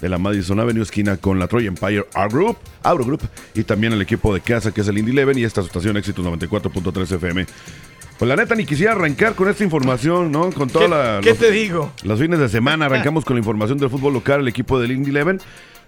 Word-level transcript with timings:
de 0.00 0.08
la 0.08 0.18
Madison 0.18 0.58
Avenue, 0.60 0.82
esquina 0.82 1.16
con 1.16 1.38
la 1.38 1.46
Troy 1.48 1.66
Empire 1.66 2.06
Our 2.14 2.28
Group, 2.30 2.56
Auro 2.82 3.04
Group, 3.04 3.20
y 3.54 3.62
también 3.64 3.92
el 3.92 4.00
equipo 4.02 4.32
de 4.34 4.40
casa 4.40 4.72
que 4.72 4.80
es 4.80 4.88
el 4.88 4.98
Indy 4.98 5.12
Eleven 5.12 5.38
y 5.38 5.44
esta 5.44 5.60
estación 5.60 5.96
Éxitos 5.96 6.24
94.3 6.24 7.12
FM. 7.16 7.46
Pues 8.18 8.28
la 8.28 8.36
neta 8.36 8.54
ni 8.54 8.66
quisiera 8.66 8.92
arrancar 8.92 9.34
con 9.34 9.48
esta 9.48 9.64
información, 9.64 10.30
¿no? 10.30 10.50
Con 10.52 10.68
toda 10.68 10.84
¿Qué, 10.84 10.90
la. 10.90 11.20
qué 11.22 11.30
los- 11.30 11.38
te 11.38 11.50
digo? 11.50 11.92
los 12.02 12.18
fines 12.20 12.38
de 12.38 12.48
semana 12.50 12.86
arrancamos 12.86 13.24
con 13.24 13.36
la 13.36 13.40
información 13.40 13.78
del 13.78 13.88
fútbol 13.88 14.12
local, 14.12 14.40
el 14.40 14.48
equipo 14.48 14.78
del 14.78 14.92
Indy 14.92 15.10
Eleven. 15.10 15.40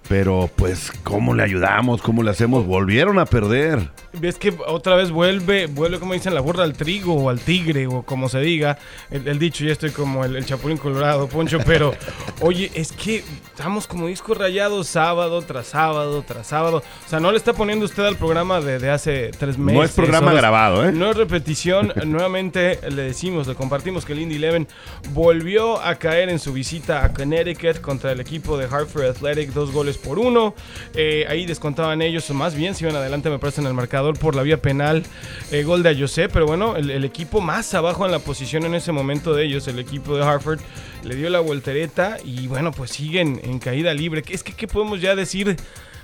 Pero, 0.08 0.50
pues, 0.56 0.92
¿cómo 1.04 1.34
le 1.34 1.42
ayudamos? 1.42 2.02
¿Cómo 2.02 2.22
le 2.22 2.30
hacemos? 2.30 2.66
Volvieron 2.66 3.18
a 3.18 3.24
perder. 3.24 3.90
Ves 4.12 4.36
que 4.36 4.54
otra 4.66 4.94
vez 4.96 5.10
vuelve, 5.10 5.66
vuelve 5.66 5.98
como 5.98 6.12
dicen, 6.12 6.34
la 6.34 6.40
burra 6.40 6.64
al 6.64 6.74
trigo 6.74 7.14
o 7.14 7.30
al 7.30 7.40
tigre 7.40 7.86
o 7.86 8.02
como 8.02 8.28
se 8.28 8.40
diga. 8.40 8.78
El, 9.10 9.26
el 9.26 9.38
dicho, 9.38 9.64
ya 9.64 9.72
estoy 9.72 9.90
como 9.90 10.24
el, 10.24 10.36
el 10.36 10.44
chapulín 10.44 10.76
colorado, 10.76 11.28
Poncho, 11.28 11.58
pero 11.64 11.94
oye, 12.40 12.70
es 12.74 12.92
que 12.92 13.24
estamos 13.46 13.86
como 13.86 14.08
discos 14.08 14.36
rayados 14.36 14.88
sábado 14.88 15.40
tras 15.42 15.68
sábado 15.68 16.22
tras 16.26 16.48
sábado. 16.48 16.82
O 17.06 17.08
sea, 17.08 17.20
no 17.20 17.30
le 17.30 17.38
está 17.38 17.52
poniendo 17.54 17.86
usted 17.86 18.04
al 18.04 18.16
programa 18.16 18.60
de, 18.60 18.78
de 18.78 18.90
hace 18.90 19.30
tres 19.38 19.56
meses. 19.56 19.78
No 19.78 19.84
es 19.84 19.92
programa 19.92 20.32
grabado, 20.32 20.86
¿eh? 20.86 20.92
No 20.92 21.10
es 21.10 21.16
repetición. 21.16 21.92
Nuevamente 22.04 22.80
le 22.90 23.02
decimos, 23.02 23.46
le 23.46 23.54
compartimos 23.54 24.04
que 24.04 24.12
el 24.12 24.20
Indy 24.20 24.36
Eleven 24.36 24.68
volvió 25.10 25.80
a 25.80 25.94
caer 25.94 26.28
en 26.28 26.38
su 26.38 26.52
visita 26.52 27.04
a 27.04 27.12
Connecticut 27.12 27.80
contra 27.80 28.12
el 28.12 28.20
equipo 28.20 28.58
de 28.58 28.66
Hartford 28.66 29.06
Athletic, 29.06 29.50
dos 29.50 29.72
goles 29.72 29.91
por 29.98 30.18
uno. 30.18 30.54
Eh, 30.94 31.24
ahí 31.28 31.46
descontaban 31.46 32.02
ellos, 32.02 32.28
o 32.30 32.34
más 32.34 32.54
bien 32.54 32.74
se 32.74 32.84
iban 32.84 32.96
adelante, 32.96 33.30
me 33.30 33.38
parece, 33.38 33.60
en 33.60 33.66
el 33.66 33.74
marcador 33.74 34.18
por 34.18 34.34
la 34.34 34.42
vía 34.42 34.60
penal. 34.60 35.02
eh, 35.50 35.62
gol 35.64 35.82
de 35.82 35.90
Ayosé, 35.90 36.28
pero 36.28 36.46
bueno, 36.46 36.76
el, 36.76 36.90
el 36.90 37.04
equipo 37.04 37.40
más 37.40 37.72
abajo 37.74 38.04
en 38.06 38.12
la 38.12 38.18
posición 38.18 38.64
en 38.64 38.74
ese 38.74 38.92
momento 38.92 39.34
de 39.34 39.44
ellos, 39.44 39.68
el 39.68 39.78
equipo 39.78 40.16
de 40.16 40.22
Hartford, 40.24 40.60
le 41.04 41.14
dio 41.16 41.28
la 41.30 41.40
voltereta 41.40 42.16
y 42.24 42.46
bueno, 42.46 42.72
pues 42.72 42.90
siguen 42.90 43.40
en 43.42 43.58
caída 43.58 43.92
libre. 43.94 44.22
Es 44.28 44.42
que, 44.42 44.52
¿qué 44.52 44.66
podemos 44.68 45.00
ya 45.00 45.14
decir? 45.14 45.56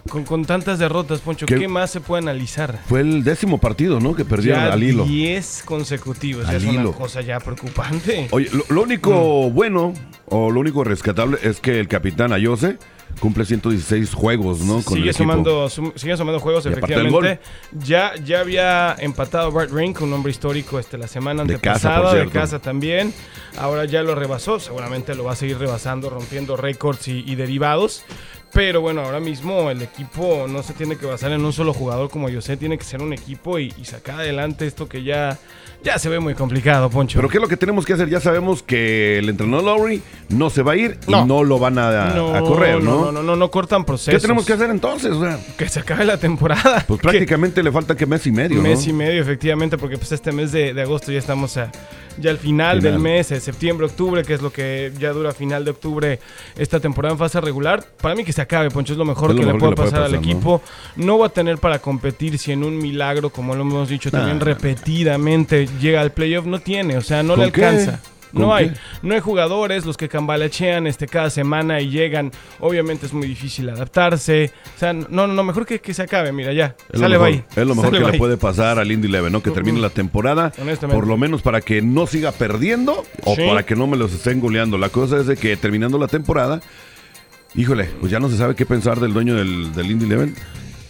Con, 0.08 0.24
con 0.24 0.44
tantas 0.46 0.78
derrotas, 0.78 1.20
Poncho, 1.20 1.44
¿Qué? 1.44 1.56
¿qué, 1.56 1.68
más 1.68 1.90
se 1.90 2.00
puede 2.00 2.22
analizar? 2.22 2.80
Fue 2.88 3.00
el 3.00 3.24
décimo 3.24 3.58
partido, 3.58 4.00
¿no? 4.00 4.14
Que 4.14 4.24
perdieron 4.24 4.62
Ya 4.64 4.72
al 4.72 4.82
hilo. 4.82 5.04
10 5.04 5.62
consecutivos. 5.66 6.46
ya 6.46 6.56
es 6.56 6.64
una 6.64 6.84
cosa 6.92 7.20
ya 7.20 7.38
preocupante. 7.40 8.28
Oye, 8.30 8.48
lo, 8.52 8.64
lo 8.70 8.82
único 8.82 9.50
bueno 9.50 9.92
o 10.26 10.50
lo 10.50 10.60
único 10.60 10.82
rescatable 10.84 11.38
es 11.42 11.60
que 11.60 11.78
el 11.80 11.88
capitán 11.88 12.32
Ayose 12.32 12.78
cumple 13.18 13.44
116 13.44 14.14
juegos, 14.14 14.60
¿no? 14.60 14.82
Con 14.82 14.96
sigue, 14.98 15.12
sumando, 15.12 15.68
sum- 15.68 15.92
sigue 15.96 16.16
sumando 16.16 16.40
juegos, 16.40 16.64
Y 16.66 16.68
efectivamente. 16.68 17.40
Ya, 17.84 18.12
ya 18.24 18.40
había 18.40 18.96
empatado 18.98 19.52
Bart 19.52 19.70
Rink, 19.72 20.00
un 20.00 20.12
hombre 20.12 20.30
histórico, 20.30 20.78
este, 20.78 20.98
la 20.98 21.08
semana 21.08 21.44
De 21.44 21.58
casa, 21.58 21.88
antepasada, 21.96 22.14
de 22.14 22.28
casa 22.30 22.58
también. 22.60 23.12
Ahora 23.56 23.84
ya 23.84 24.02
lo 24.02 24.14
rebasó, 24.14 24.60
seguramente 24.60 25.14
lo 25.14 25.24
va 25.24 25.32
a 25.32 25.36
seguir 25.36 25.58
rebasando, 25.58 26.10
rompiendo 26.10 26.56
récords 26.56 27.08
y, 27.08 27.24
y 27.26 27.34
derivados. 27.34 28.04
Pero 28.52 28.80
bueno, 28.80 29.02
ahora 29.02 29.20
mismo 29.20 29.70
el 29.70 29.82
equipo 29.82 30.46
no 30.48 30.62
se 30.62 30.72
tiene 30.72 30.96
que 30.96 31.04
basar 31.06 31.30
en 31.32 31.44
un 31.44 31.52
solo 31.52 31.74
jugador 31.74 32.08
como 32.08 32.28
yo 32.30 32.40
sé, 32.40 32.56
tiene 32.56 32.78
que 32.78 32.84
ser 32.84 33.02
un 33.02 33.12
equipo 33.12 33.58
y, 33.58 33.74
y 33.78 33.84
sacar 33.84 34.20
adelante 34.20 34.66
esto 34.66 34.88
que 34.88 35.02
ya, 35.04 35.38
ya 35.84 35.98
se 35.98 36.08
ve 36.08 36.18
muy 36.18 36.34
complicado, 36.34 36.88
Poncho. 36.88 37.18
Pero 37.18 37.28
¿qué 37.28 37.36
es 37.36 37.42
lo 37.42 37.48
que 37.48 37.58
tenemos 37.58 37.84
que 37.84 37.92
hacer? 37.92 38.08
Ya 38.08 38.20
sabemos 38.20 38.62
que 38.62 39.18
el 39.18 39.28
entrenador 39.28 39.64
Lowry 39.64 40.02
no 40.30 40.48
se 40.48 40.62
va 40.62 40.72
a 40.72 40.76
ir 40.76 40.98
y 41.06 41.10
No. 41.10 41.26
no 41.26 41.44
lo 41.44 41.58
van 41.58 41.78
a, 41.78 42.08
a 42.08 42.40
correr, 42.40 42.82
¿no? 42.82 43.06
No, 43.06 43.12
no, 43.12 43.22
no, 43.22 43.36
no 43.36 43.50
cortan 43.50 43.84
procesos. 43.84 44.14
¿Qué 44.14 44.20
tenemos 44.20 44.46
que 44.46 44.54
hacer 44.54 44.70
entonces? 44.70 45.12
O 45.12 45.20
sea, 45.22 45.38
Que 45.58 45.68
se 45.68 45.80
acabe 45.80 46.06
la 46.06 46.16
temporada. 46.16 46.84
pues 46.88 47.00
Que- 47.00 47.08
prácticamente 47.08 47.62
le 47.62 47.70
falta 47.70 47.94
que 47.96 48.06
mes 48.06 48.26
y 48.26 48.32
medio, 48.32 48.62
mes 48.62 48.86
y 48.86 48.92
medio, 48.94 49.20
efectivamente, 49.20 49.76
porque 49.76 49.98
pues 49.98 50.10
este 50.12 50.32
mes 50.32 50.52
de, 50.52 50.72
de 50.72 50.82
agosto 50.82 51.12
ya 51.12 51.18
estamos 51.18 51.56
a- 51.58 51.70
ya 52.20 52.30
al 52.32 52.38
final, 52.38 52.78
Final. 52.78 52.92
del 52.94 53.00
mes, 53.00 53.30
eh, 53.30 53.38
septiembre, 53.38 53.86
octubre, 53.86 54.24
que 54.24 54.34
es 54.34 54.42
lo 54.42 54.50
que 54.52 54.90
ya 54.98 55.12
dura 55.12 55.32
final 55.32 55.64
de 55.64 55.70
octubre 55.70 56.18
esta 56.56 56.80
temporada 56.80 57.12
en 57.12 57.18
fase 57.18 57.40
regular. 57.40 57.84
Para 58.00 58.16
mí 58.16 58.24
que 58.24 58.32
se 58.38 58.42
acabe, 58.42 58.70
Poncho, 58.70 58.92
es 58.92 58.98
lo 58.98 59.04
mejor 59.04 59.30
Es 59.30 59.36
lo 59.36 59.40
que 59.40 59.46
le 59.48 59.52
mejor 59.54 59.74
puede 59.74 59.74
que 59.74 59.82
le 59.84 59.90
puede 59.90 60.02
pasar 60.08 60.14
al 60.14 60.24
equipo. 60.24 60.62
¿no? 60.96 61.18
va 61.18 61.26
a 61.26 61.30
tener 61.30 61.58
para 61.58 61.80
competir 61.80 62.38
si 62.38 62.52
en 62.52 62.62
un 62.62 62.76
milagro, 62.78 63.30
como 63.30 63.54
lo 63.56 63.62
hemos 63.62 63.88
dicho 63.88 64.10
también 64.10 64.38
Nah. 64.38 64.44
repetidamente, 64.44 65.68
llega 65.80 66.00
al 66.00 66.12
playoff, 66.12 66.46
no 66.46 66.60
tiene, 66.60 66.96
o 66.96 67.00
sea, 67.02 67.22
no 67.22 67.36
le 67.36 67.44
alcanza. 67.44 68.00
¿Con 68.32 68.42
No 68.42 68.54
hay, 68.54 68.68
qué? 68.68 68.76
no 69.02 69.14
hay 69.14 69.20
jugadores, 69.20 69.86
los 69.86 69.96
que 69.96 70.06
cambalachean 70.08 70.86
este, 70.86 71.06
cada 71.06 71.30
semana 71.30 71.80
y 71.80 71.88
llegan. 71.88 72.30
Obviamente 72.60 73.06
es 73.06 73.14
muy 73.14 73.26
difícil 73.26 73.68
adaptarse. 73.70 74.52
O 74.76 74.78
sea, 74.78 74.92
no, 74.92 75.26
no, 75.26 75.42
mejor 75.44 75.64
que, 75.64 75.80
que 75.80 75.94
se 75.94 76.02
acabe, 76.02 76.30
mira, 76.30 76.52
ya. 76.52 76.76
Es 76.92 77.00
sale 77.00 77.18
mejor, 77.18 77.30
bye. 77.30 77.44
es 77.56 77.66
lo 77.66 77.74
mejor 77.74 77.90
Sale 77.90 78.04
que 78.04 78.12
le 78.12 78.18
puede 78.18 78.36
pasar 78.36 78.78
al 78.78 78.92
Indy 78.92 79.08
Eleven, 79.08 79.32
¿no? 79.32 79.42
Que 79.42 79.50
termine 79.50 79.80
la 79.80 79.88
temporada, 79.90 80.52
por 80.92 81.06
lo 81.06 81.16
menos 81.16 81.40
para 81.40 81.62
que 81.62 81.80
no 81.80 82.06
siga 82.06 82.30
perdiendo 82.32 83.02
o 83.24 83.34
Sí. 83.34 83.42
para 83.48 83.64
que 83.64 83.74
no 83.74 83.86
me 83.86 83.96
los 83.96 84.12
estén 84.12 84.40
goleando. 84.40 84.76
La 84.76 84.90
cosa 84.90 85.16
es 85.18 85.26
de 85.26 85.36
que 85.38 85.56
terminando 85.56 85.96
la 85.98 86.06
temporada, 86.08 86.60
híjole, 87.54 87.86
pues 88.00 88.10
ya 88.12 88.20
no 88.20 88.28
se 88.28 88.36
sabe 88.36 88.54
qué 88.54 88.66
pensar 88.66 89.00
del 89.00 89.12
dueño 89.12 89.34
del, 89.34 89.72
del 89.74 89.90
Indy 89.90 90.06
Eleven. 90.06 90.34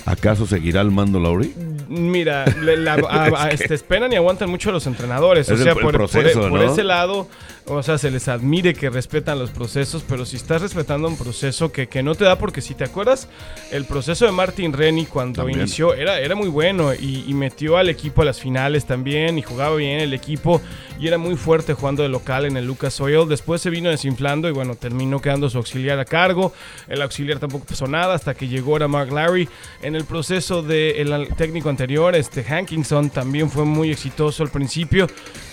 ¿Acaso 0.07 0.47
seguirá 0.47 0.81
el 0.81 0.91
mando 0.91 1.19
Lowry? 1.21 1.55
Mira, 1.89 2.45
le- 2.47 2.77
la- 2.77 2.95
a- 3.09 3.45
a- 3.45 3.49
este, 3.51 3.75
esperan 3.75 4.13
y 4.13 4.17
aguantan 4.17 4.51
mucho 4.51 4.71
los 4.73 4.87
entrenadores. 4.87 5.49
O 5.49 5.55
Es 5.55 5.59
el- 5.61 5.65
sea, 5.65 5.73
el 5.73 5.79
por, 5.81 5.93
por- 5.97 6.11
proceso, 6.11 6.41
por 6.49 6.61
¿no? 6.61 6.63
ese 6.73 6.85
lado, 6.85 7.29
o 7.67 7.83
sea, 7.83 7.99
se 7.99 8.11
les 8.11 8.29
admire 8.29 8.75
que 8.75 8.89
respetan 8.91 9.39
los 9.39 9.51
procesos, 9.51 10.03
pero 10.09 10.25
si 10.25 10.37
estás 10.37 10.63
respetando 10.63 11.09
un 11.09 11.17
proceso 11.19 11.71
que, 11.73 11.87
que 11.87 12.03
no 12.03 12.15
te 12.15 12.25
da, 12.25 12.39
porque 12.39 12.61
si 12.61 12.75
te 12.75 12.85
acuerdas, 12.85 13.29
el 13.71 13.85
proceso 13.85 14.25
de 14.27 14.33
Martin 14.33 14.73
Rennie 14.73 15.07
cuando 15.07 15.43
También. 15.43 15.61
inició 15.61 15.95
era, 15.95 16.19
era 16.21 16.35
muy 16.35 16.49
bueno 16.49 16.95
y, 16.95 17.25
y 17.27 17.35
metió 17.35 17.77
al 17.77 17.89
equipo 17.89 18.23
a 18.23 18.25
las 18.25 18.41
finales 18.41 18.85
también 18.87 19.39
y 19.39 19.43
jugaba 19.43 19.77
bien 19.77 20.01
el 20.01 20.15
equipo 20.15 20.61
y 20.99 21.07
era 21.07 21.17
muy 21.19 21.37
fuerte 21.37 21.75
jugando 21.75 22.03
de 22.03 22.09
local 22.09 22.45
en 22.47 22.57
el 22.57 22.67
Lucas 22.67 23.01
Oil. 23.01 23.29
Después 23.29 23.61
se 23.63 23.71
vino 23.71 23.89
desinflando 23.91 24.49
y 24.49 24.53
bueno, 24.53 24.75
terminó 24.75 25.21
quedando 25.21 25.49
su 25.49 25.59
auxiliar 25.59 25.99
a 26.01 26.05
cargo. 26.05 26.53
El 26.89 27.01
auxiliar 27.03 27.39
tampoco 27.39 27.67
pasó 27.67 27.87
nada 27.87 28.15
hasta 28.15 28.35
que 28.35 28.49
llegó 28.49 28.73
ahora 28.73 28.89
Mark 28.89 29.13
Larry. 29.13 29.49
En 29.83 29.95
el 29.95 30.05
proceso 30.05 30.63
del 30.63 31.29
técnico 31.37 31.69
anterior, 31.69 31.78
este 32.15 32.45
Hankinson 32.45 33.11
también 33.11 33.49
fue 33.51 33.65
muy 33.65 33.91
exitoso 33.91 34.43
al 34.43 34.51
principio, 34.51 35.07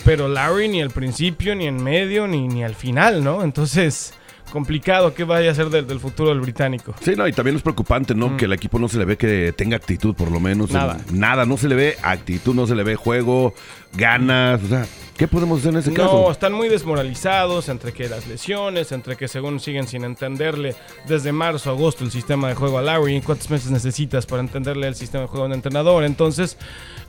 pero 0.03 0.27
Larry 0.27 0.67
ni 0.67 0.81
al 0.81 0.89
principio, 0.89 1.53
ni 1.55 1.67
en 1.67 1.81
medio, 1.81 2.27
ni, 2.27 2.47
ni 2.47 2.63
al 2.63 2.73
final, 2.73 3.23
¿no? 3.23 3.43
Entonces, 3.43 4.13
complicado 4.55 5.13
qué 5.13 5.25
vaya 5.25 5.51
a 5.51 5.53
ser 5.53 5.69
del, 5.69 5.85
del 5.85 5.99
futuro 5.99 6.29
del 6.29 6.39
británico. 6.39 6.95
Sí, 7.01 7.13
no, 7.15 7.27
y 7.27 7.33
también 7.33 7.57
es 7.57 7.61
preocupante, 7.61 8.15
¿no? 8.15 8.37
Que 8.37 8.45
el 8.45 8.53
equipo 8.53 8.79
no 8.79 8.87
se 8.87 8.97
le 8.97 9.03
ve 9.03 9.17
que 9.17 9.53
tenga 9.55 9.75
actitud, 9.75 10.15
por 10.15 10.31
lo 10.31 10.39
menos. 10.39 10.71
Mm. 10.71 10.73
Nada. 10.73 10.97
Nada, 11.11 11.45
no 11.45 11.57
se 11.57 11.67
le 11.67 11.75
ve 11.75 11.97
actitud, 12.01 12.55
no 12.55 12.65
se 12.65 12.73
le 12.73 12.83
ve 12.83 12.95
juego, 12.95 13.53
ganas, 13.97 14.63
o 14.63 14.67
sea, 14.67 14.85
¿qué 15.17 15.27
podemos 15.27 15.59
hacer 15.59 15.73
en 15.73 15.79
ese 15.79 15.89
No, 15.91 15.95
caso? 15.97 16.31
están 16.31 16.53
muy 16.53 16.69
desmoralizados 16.69 17.67
entre 17.69 17.91
que 17.91 18.07
las 18.07 18.27
lesiones, 18.27 18.91
entre 18.93 19.17
que 19.17 19.27
según 19.27 19.59
siguen 19.59 19.87
sin 19.87 20.03
entenderle 20.05 20.75
desde 21.07 21.31
marzo 21.31 21.69
a 21.69 21.73
agosto 21.73 22.03
el 22.05 22.11
sistema 22.11 22.47
de 22.47 22.55
juego 22.55 22.77
a 22.77 22.81
Larry, 22.81 23.21
cuántos 23.21 23.49
meses 23.49 23.71
necesitas 23.71 24.25
para 24.25 24.41
entenderle 24.41 24.87
el 24.87 24.95
sistema 24.95 25.23
de 25.23 25.27
juego 25.27 25.43
a 25.43 25.47
un 25.47 25.53
entrenador. 25.53 26.03
Entonces, 26.05 26.57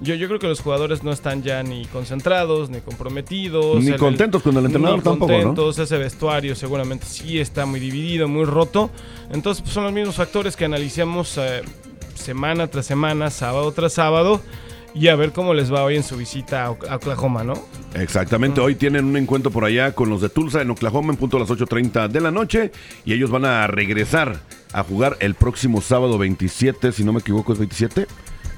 yo, 0.00 0.14
yo 0.14 0.26
creo 0.28 0.38
que 0.38 0.46
los 0.46 0.60
jugadores 0.60 1.02
no 1.02 1.10
están 1.10 1.42
ya 1.42 1.62
ni 1.62 1.86
concentrados, 1.86 2.68
ni 2.68 2.80
comprometidos. 2.80 3.82
Ni 3.82 3.96
contentos 3.96 4.42
con 4.42 4.56
el 4.56 4.66
entrenador 4.66 5.02
tampoco, 5.02 5.32
¿no? 5.32 5.38
contentos. 5.38 5.78
Ese 5.78 5.96
vestuario 5.96 6.54
seguramente 6.54 7.06
sí 7.06 7.38
está 7.38 7.66
muy 7.66 7.80
dividido, 7.80 8.28
muy 8.28 8.44
roto. 8.44 8.90
Entonces, 9.30 9.62
pues, 9.62 9.74
son 9.74 9.84
los 9.84 9.92
mismos 9.92 10.16
factores 10.16 10.56
que 10.56 10.66
analicemos 10.66 11.38
eh, 11.38 11.62
semana 12.14 12.66
tras 12.66 12.86
semana, 12.86 13.30
sábado 13.30 13.72
tras 13.72 13.94
sábado. 13.94 14.40
Y 14.94 15.08
a 15.08 15.16
ver 15.16 15.32
cómo 15.32 15.52
les 15.52 15.70
va 15.70 15.84
hoy 15.84 15.96
en 15.96 16.02
su 16.02 16.16
visita 16.16 16.64
a 16.64 16.96
Oklahoma, 16.96 17.44
¿no? 17.44 17.54
Exactamente, 17.94 18.62
hoy 18.62 18.74
tienen 18.74 19.04
un 19.04 19.16
encuentro 19.18 19.50
por 19.50 19.64
allá 19.66 19.92
con 19.92 20.08
los 20.08 20.22
de 20.22 20.30
Tulsa 20.30 20.62
en 20.62 20.70
Oklahoma 20.70 21.12
en 21.12 21.18
punto 21.18 21.36
a 21.36 21.40
las 21.40 21.50
8.30 21.50 22.08
de 22.08 22.20
la 22.20 22.30
noche 22.30 22.72
y 23.04 23.12
ellos 23.12 23.30
van 23.30 23.44
a 23.44 23.66
regresar 23.66 24.40
a 24.72 24.82
jugar 24.82 25.18
el 25.20 25.34
próximo 25.34 25.82
sábado 25.82 26.16
27, 26.16 26.92
si 26.92 27.04
no 27.04 27.12
me 27.12 27.20
equivoco 27.20 27.52
es 27.52 27.58
27. 27.58 28.06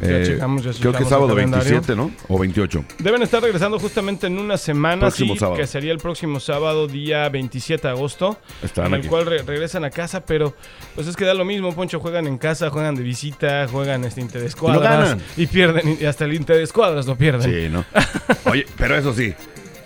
Checamos, 0.01 0.63
ya 0.63 0.71
creo 0.79 0.93
que 0.93 1.03
es 1.03 1.09
sábado 1.09 1.29
el 1.31 1.35
calendario. 1.37 1.71
27, 1.81 1.97
¿no? 1.97 2.11
O 2.29 2.39
28. 2.39 2.85
Deben 3.01 3.23
estar 3.23 3.43
regresando 3.43 3.79
justamente 3.79 4.27
en 4.29 4.39
una 4.39 4.57
semana, 4.57 5.01
Próximo 5.01 5.35
sí, 5.35 5.41
sábado. 5.41 5.57
que 5.59 5.67
sería 5.67 5.93
el 5.93 5.99
próximo 5.99 6.39
sábado, 6.41 6.87
día 6.87 7.29
27 7.29 7.89
de 7.89 7.93
agosto, 7.93 8.39
Estarán 8.63 8.91
en 8.91 8.95
el 8.95 9.01
aquí. 9.01 9.09
cual 9.09 9.27
re- 9.27 9.43
regresan 9.43 9.85
a 9.85 9.91
casa, 9.91 10.25
pero 10.25 10.55
pues 10.95 11.07
es 11.09 11.17
que 11.17 11.25
da 11.25 11.35
lo 11.35 11.45
mismo, 11.45 11.75
Poncho, 11.75 11.99
juegan 12.01 12.27
en 12.27 12.39
casa, 12.39 12.71
juegan 12.71 12.95
de 12.95 13.03
visita, 13.03 13.67
juegan 13.69 14.05
este 14.05 14.21
interescuadras 14.21 14.83
ganan. 15.11 15.21
y 15.37 15.47
pierden, 15.47 15.99
y 16.01 16.05
hasta 16.05 16.25
el 16.27 16.35
interescuadras 16.35 17.07
lo 17.07 17.17
pierden. 17.17 17.43
Sí, 17.51 17.69
¿no? 17.69 17.85
Oye, 18.51 18.67
pero 18.77 18.97
eso 18.97 19.13
sí, 19.13 19.35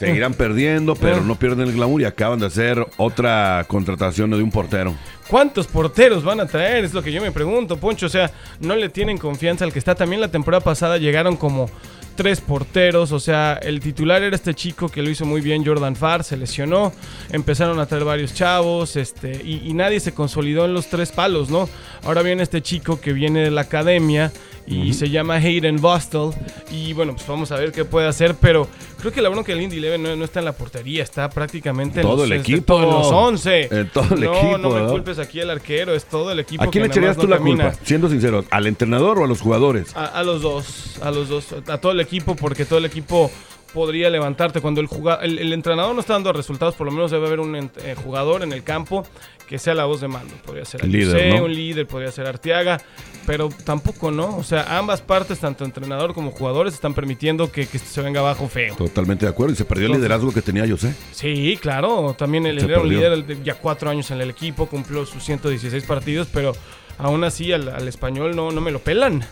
seguirán 0.06 0.34
perdiendo, 0.34 0.94
pero 0.94 1.16
Eh. 1.18 1.22
no 1.24 1.36
pierden 1.36 1.68
el 1.68 1.74
glamour 1.74 2.00
y 2.00 2.04
acaban 2.04 2.38
de 2.38 2.46
hacer 2.46 2.84
otra 2.96 3.64
contratación 3.68 4.30
de 4.30 4.42
un 4.42 4.50
portero. 4.50 4.94
¿Cuántos 5.28 5.66
porteros 5.66 6.24
van 6.24 6.40
a 6.40 6.46
traer? 6.46 6.84
Es 6.84 6.92
lo 6.92 7.02
que 7.02 7.10
yo 7.12 7.22
me 7.22 7.32
pregunto, 7.32 7.76
Poncho. 7.78 8.06
O 8.06 8.08
sea, 8.10 8.30
no 8.60 8.76
le 8.76 8.88
tienen 8.90 9.16
confianza 9.18 9.64
al 9.64 9.72
que 9.72 9.78
está. 9.78 9.94
También 9.94 10.20
la 10.20 10.28
temporada 10.28 10.62
pasada 10.62 10.98
llegaron 10.98 11.36
como 11.36 11.70
tres 12.16 12.42
porteros. 12.42 13.12
O 13.12 13.20
sea, 13.20 13.54
el 13.62 13.80
titular 13.80 14.22
era 14.22 14.36
este 14.36 14.52
chico 14.52 14.90
que 14.90 15.00
lo 15.00 15.08
hizo 15.08 15.24
muy 15.24 15.40
bien, 15.40 15.64
Jordan 15.64 15.96
Farr, 15.96 16.22
se 16.24 16.36
lesionó. 16.36 16.92
Empezaron 17.30 17.78
a 17.80 17.86
traer 17.86 18.04
varios 18.04 18.34
chavos, 18.34 18.96
este, 18.96 19.40
y, 19.42 19.62
y 19.64 19.72
nadie 19.72 20.00
se 20.00 20.12
consolidó 20.12 20.66
en 20.66 20.74
los 20.74 20.88
tres 20.88 21.12
palos, 21.12 21.48
¿no? 21.48 21.66
Ahora 22.04 22.20
viene 22.22 22.42
este 22.42 22.60
chico 22.60 23.00
que 23.00 23.14
viene 23.14 23.40
de 23.40 23.50
la 23.50 23.62
academia 23.62 24.32
y 24.66 24.92
se 24.94 25.10
llama 25.10 25.34
Hayden 25.36 25.80
Bostel. 25.80 26.30
Y 26.70 26.92
bueno, 26.92 27.14
pues 27.14 27.26
vamos 27.26 27.50
a 27.52 27.56
ver 27.56 27.72
qué 27.72 27.84
puede 27.84 28.06
hacer, 28.08 28.34
pero 28.40 28.68
creo 28.98 29.12
que 29.12 29.20
la 29.20 29.28
bronca 29.28 29.52
del 29.52 29.60
Indy 29.62 29.78
Eleven 29.78 30.02
no, 30.02 30.16
no 30.16 30.24
está 30.24 30.38
en 30.38 30.44
la 30.46 30.52
portería, 30.52 31.02
está 31.02 31.28
prácticamente 31.30 32.00
en 32.00 32.06
Todo 32.06 32.18
los, 32.18 32.26
el 32.26 32.32
este, 32.38 32.52
equipo. 32.52 32.76
todos 32.76 32.92
los 32.94 33.06
11. 33.12 33.68
En 33.70 33.88
todo 33.90 34.14
el 34.14 34.20
no, 34.20 34.34
equipo, 34.34 34.58
No 34.58 34.70
me 34.70 34.88
culpes 34.90 35.18
aquí 35.18 35.40
al 35.40 35.50
arquero, 35.50 35.94
es 35.94 36.04
todo 36.04 36.30
el 36.32 36.38
equipo 36.40 36.62
¿A 36.62 36.66
quién 36.68 36.82
que 36.84 36.88
le 36.88 36.92
echarías 36.92 37.16
tú 37.16 37.26
la 37.26 37.38
camina. 37.38 37.70
culpa? 37.70 37.84
Siendo 37.84 38.08
sinceros, 38.08 38.44
¿al 38.50 38.66
entrenador 38.66 39.18
o 39.18 39.24
a 39.24 39.26
los 39.26 39.40
jugadores? 39.40 39.94
A, 39.96 40.06
a 40.06 40.22
los 40.22 40.42
dos, 40.42 40.98
a 41.02 41.10
los 41.10 41.28
dos, 41.28 41.46
a 41.68 41.78
todo 41.78 41.92
el 41.92 42.00
equipo, 42.00 42.36
porque 42.36 42.64
todo 42.64 42.78
el 42.78 42.84
equipo 42.84 43.30
podría 43.74 44.10
levantarte. 44.10 44.60
Cuando 44.60 44.80
el, 44.80 44.88
el, 45.22 45.38
el 45.38 45.52
entrenador 45.52 45.94
no 45.94 46.00
está 46.00 46.14
dando 46.14 46.32
resultados, 46.32 46.74
por 46.74 46.86
lo 46.86 46.92
menos 46.92 47.10
debe 47.10 47.26
haber 47.26 47.40
un 47.40 47.56
eh, 47.56 47.70
jugador 48.02 48.42
en 48.42 48.52
el 48.52 48.62
campo 48.62 49.06
que 49.48 49.58
sea 49.58 49.74
la 49.74 49.84
voz 49.84 50.00
de 50.00 50.08
mando. 50.08 50.34
Podría 50.46 50.64
ser 50.64 50.82
El 50.84 50.92
líder, 50.92 51.34
¿no? 51.34 51.44
un 51.44 51.54
líder, 51.54 51.86
podría 51.86 52.10
ser 52.10 52.26
Arteaga, 52.26 52.80
pero 53.26 53.50
tampoco, 53.64 54.10
¿no? 54.10 54.36
O 54.38 54.44
sea, 54.44 54.78
ambas 54.78 55.02
partes, 55.02 55.40
tanto 55.40 55.64
entrenador 55.66 56.14
como 56.14 56.30
jugadores, 56.30 56.72
están 56.72 56.94
permitiendo 56.94 57.52
que, 57.52 57.66
que 57.66 57.78
se 57.78 58.00
venga 58.00 58.20
abajo 58.20 58.48
feo. 58.48 58.74
Totalmente 58.76 59.26
de 59.26 59.30
acuerdo. 59.30 59.52
Y 59.52 59.56
se 59.56 59.64
perdió 59.66 59.86
el 59.88 59.92
liderazgo 59.92 60.32
que 60.32 60.40
tenía 60.40 60.66
José. 60.66 60.94
Sí, 61.12 61.58
claro, 61.60 62.14
también 62.16 62.44
Se 62.44 62.64
era 62.64 62.80
un 62.80 62.88
líder 62.88 63.24
de- 63.26 63.42
ya 63.44 63.54
cuatro 63.54 63.90
años 63.90 64.10
en 64.10 64.20
el 64.22 64.30
equipo, 64.30 64.66
cumplió 64.66 65.04
sus 65.04 65.22
116 65.22 65.84
partidos, 65.84 66.28
pero 66.32 66.52
aún 66.96 67.22
así 67.24 67.52
al, 67.52 67.68
al 67.68 67.86
español 67.88 68.34
no, 68.34 68.52
no 68.52 68.60
me 68.62 68.70
lo 68.70 68.78
pelan. 68.78 69.22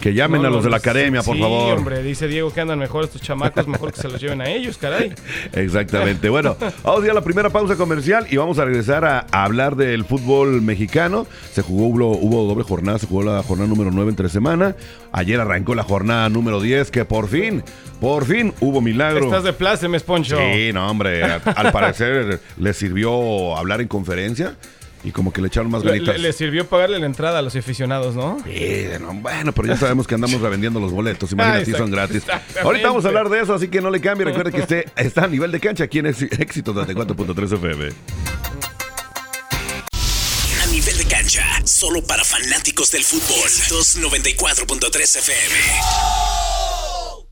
Que 0.00 0.14
llamen 0.14 0.42
No, 0.42 0.48
a 0.48 0.50
los 0.50 0.64
de 0.64 0.70
la 0.70 0.76
academia, 0.76 1.22
por 1.22 1.34
sí, 1.36 1.40
favor. 1.42 1.78
hombre, 1.78 2.02
dice 2.02 2.28
Diego 2.28 2.52
que 2.52 2.60
andan 2.60 2.78
mejor 2.78 3.04
estos 3.04 3.20
chamacos, 3.22 3.66
mejor 3.66 3.92
que 3.92 4.00
se 4.00 4.08
los 4.08 4.20
lleven 4.20 4.40
a 4.40 4.48
ellos, 4.48 4.76
caray. 4.78 5.12
Exactamente. 5.52 6.28
Bueno, 6.28 6.56
vamos 6.82 7.02
a 7.02 7.04
ir 7.04 7.10
a 7.10 7.14
la 7.14 7.22
primera 7.22 7.50
pausa 7.50 7.76
comercial 7.76 8.26
y 8.30 8.36
vamos 8.36 8.58
a 8.58 8.64
regresar 8.64 9.04
a, 9.04 9.26
a 9.30 9.44
hablar 9.44 9.76
del 9.76 10.04
fútbol 10.04 10.62
mexicano. 10.62 11.26
Se 11.52 11.62
jugó, 11.62 11.86
hubo, 11.86 12.16
hubo 12.18 12.46
doble 12.46 12.64
jornada, 12.64 12.98
se 12.98 13.06
jugó 13.06 13.22
la 13.22 13.42
jornada 13.42 13.68
número 13.68 13.90
9 13.90 14.10
entre 14.10 14.28
semana. 14.28 14.76
Ayer 15.12 15.40
arrancó 15.40 15.74
la 15.74 15.82
jornada 15.82 16.28
número 16.28 16.60
10, 16.60 16.90
que 16.90 17.04
por 17.04 17.28
fin, 17.28 17.62
por 18.00 18.24
fin 18.26 18.52
hubo 18.60 18.80
milagro. 18.80 19.24
Estás 19.24 19.44
de 19.44 19.52
plácemes, 19.52 20.02
Poncho. 20.02 20.36
Sí, 20.38 20.72
no, 20.72 20.90
hombre. 20.90 21.24
a- 21.24 21.36
Al 21.56 21.72
parecer 21.72 22.40
le 22.58 22.72
sirvió 22.74 23.56
hablar 23.56 23.80
en 23.80 23.88
conferencia 23.88 24.56
y 25.04 25.12
como 25.12 25.32
que 25.32 25.40
le 25.40 25.48
echaron 25.48 25.70
más 25.70 25.82
ganitas. 25.82 26.16
le- 26.16 26.22
le 26.22 26.32
sirvió 26.32 26.66
pagarle 26.66 26.98
la 26.98 27.06
entrada 27.06 27.38
a 27.38 27.42
los 27.42 27.54
aficionados, 27.54 28.14
¿no? 28.14 28.38
Sí, 28.44 28.86
no, 29.00 29.14
bueno, 29.14 29.52
pero 29.52 29.68
ya 29.68 29.76
sabemos 29.76 30.06
que 30.06 30.14
andamos 30.16 30.40
revendiendo 30.40 30.80
los 30.80 30.92
boletos. 30.92 31.30
Imagínate, 31.32 31.62
Ah, 31.62 31.64
si 31.64 31.72
son 31.72 31.90
gratis. 31.90 32.22
Ahorita 32.62 32.88
vamos 32.88 33.04
a 33.04 33.08
hablar 33.08 33.28
de 33.28 33.40
eso, 33.40 33.54
así 33.54 33.68
que 33.68 33.80
no 33.80 33.90
le 33.90 34.00
cambie. 34.00 34.24
Recuerde 34.24 34.50
que 34.52 34.60
usted 34.60 34.84
está 34.96 35.24
a 35.24 35.28
nivel 35.28 35.52
de 35.52 35.60
cancha 35.60 35.84
aquí 35.84 35.98
en 36.00 36.06
Éxi- 36.06 36.28
Éxito 36.40 36.72
34.3 36.74 37.52
FM. 37.52 37.88
A 40.62 40.66
nivel 40.72 40.98
de 40.98 41.04
cancha, 41.04 41.44
solo 41.64 42.02
para 42.02 42.24
fanáticos 42.24 42.90
del 42.90 43.04
fútbol. 43.04 43.48
294.3 43.68 45.16
FM. 45.16 46.45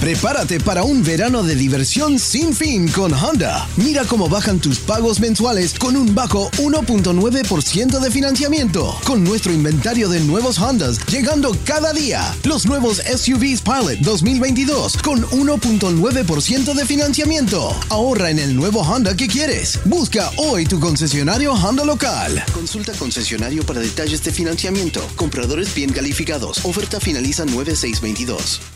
Prepárate 0.00 0.60
para 0.60 0.84
un 0.84 1.02
verano 1.02 1.42
de 1.42 1.54
diversión 1.54 2.18
sin 2.18 2.54
fin 2.54 2.86
con 2.88 3.14
Honda. 3.14 3.66
Mira 3.76 4.04
cómo 4.04 4.28
bajan 4.28 4.58
tus 4.58 4.78
pagos 4.78 5.20
mensuales 5.20 5.72
con 5.78 5.96
un 5.96 6.14
bajo 6.14 6.50
1.9% 6.58 7.98
de 7.98 8.10
financiamiento. 8.10 8.94
Con 9.04 9.24
nuestro 9.24 9.54
inventario 9.54 10.10
de 10.10 10.20
nuevos 10.20 10.58
Hondas 10.58 10.98
llegando 11.06 11.56
cada 11.64 11.94
día. 11.94 12.36
Los 12.44 12.66
nuevos 12.66 12.98
SUVs 12.98 13.62
Pilot 13.62 14.00
2022 14.00 14.98
con 14.98 15.22
1.9% 15.22 16.74
de 16.74 16.84
financiamiento. 16.84 17.74
Ahorra 17.88 18.30
en 18.30 18.38
el 18.38 18.54
nuevo 18.54 18.82
Honda 18.82 19.16
que 19.16 19.28
quieres. 19.28 19.80
Busca 19.86 20.30
hoy 20.36 20.66
tu 20.66 20.78
concesionario 20.78 21.54
Honda 21.54 21.86
local. 21.86 22.44
Consulta 22.52 22.92
concesionario 22.92 23.64
para 23.64 23.80
detalles 23.80 24.22
de 24.22 24.30
financiamiento. 24.30 25.00
Compradores 25.16 25.74
bien 25.74 25.90
calificados. 25.90 26.62
Oferta 26.66 27.00
finaliza 27.00 27.46
9622. 27.46 28.75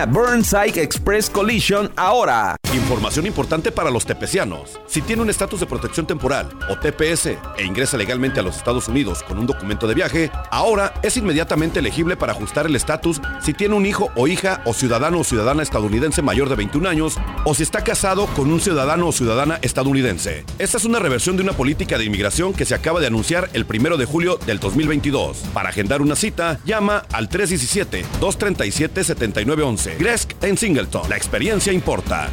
Burnside 0.05 0.81
Express 0.81 1.29
Collision 1.29 1.91
ahora. 1.95 2.55
Información 2.73 3.25
importante 3.25 3.71
para 3.71 3.91
los 3.91 4.05
tepecianos. 4.05 4.79
Si 4.87 5.01
tiene 5.01 5.21
un 5.21 5.29
estatus 5.29 5.59
de 5.59 5.65
protección 5.65 6.07
temporal 6.07 6.49
o 6.69 6.77
TPS 6.77 7.37
e 7.57 7.65
ingresa 7.65 7.97
legalmente 7.97 8.39
a 8.39 8.43
los 8.43 8.57
Estados 8.57 8.87
Unidos 8.87 9.23
con 9.23 9.37
un 9.37 9.45
documento 9.45 9.87
de 9.87 9.93
viaje, 9.93 10.31
ahora 10.51 10.93
es 11.03 11.17
inmediatamente 11.17 11.79
elegible 11.79 12.15
para 12.15 12.31
ajustar 12.31 12.65
el 12.65 12.75
estatus 12.75 13.21
si 13.41 13.53
tiene 13.53 13.75
un 13.75 13.85
hijo 13.85 14.09
o 14.15 14.27
hija 14.27 14.61
o 14.65 14.73
ciudadano 14.73 15.19
o 15.19 15.23
ciudadana 15.23 15.63
estadounidense 15.63 16.21
mayor 16.21 16.49
de 16.49 16.55
21 16.55 16.87
años 16.87 17.17
o 17.43 17.53
si 17.53 17.63
está 17.63 17.83
casado 17.83 18.27
con 18.27 18.51
un 18.51 18.61
ciudadano 18.61 19.07
o 19.07 19.11
ciudadana 19.11 19.59
estadounidense. 19.61 20.45
Esta 20.59 20.77
es 20.77 20.85
una 20.85 20.99
reversión 20.99 21.35
de 21.35 21.43
una 21.43 21.51
política 21.53 21.97
de 21.97 22.05
inmigración 22.05 22.53
que 22.53 22.65
se 22.65 22.75
acaba 22.75 23.01
de 23.01 23.07
anunciar 23.07 23.49
el 23.53 23.65
1 23.65 23.97
de 23.97 24.05
julio 24.05 24.37
del 24.45 24.59
2022. 24.59 25.37
Para 25.53 25.69
agendar 25.69 26.01
una 26.01 26.15
cita, 26.15 26.59
llama 26.65 27.03
al 27.11 27.29
317-237-7911. 27.29 29.80
Gresk 29.85 30.31
en 30.43 30.57
Singleton. 30.57 31.09
La 31.09 31.17
experiencia 31.17 31.73
importa. 31.73 32.29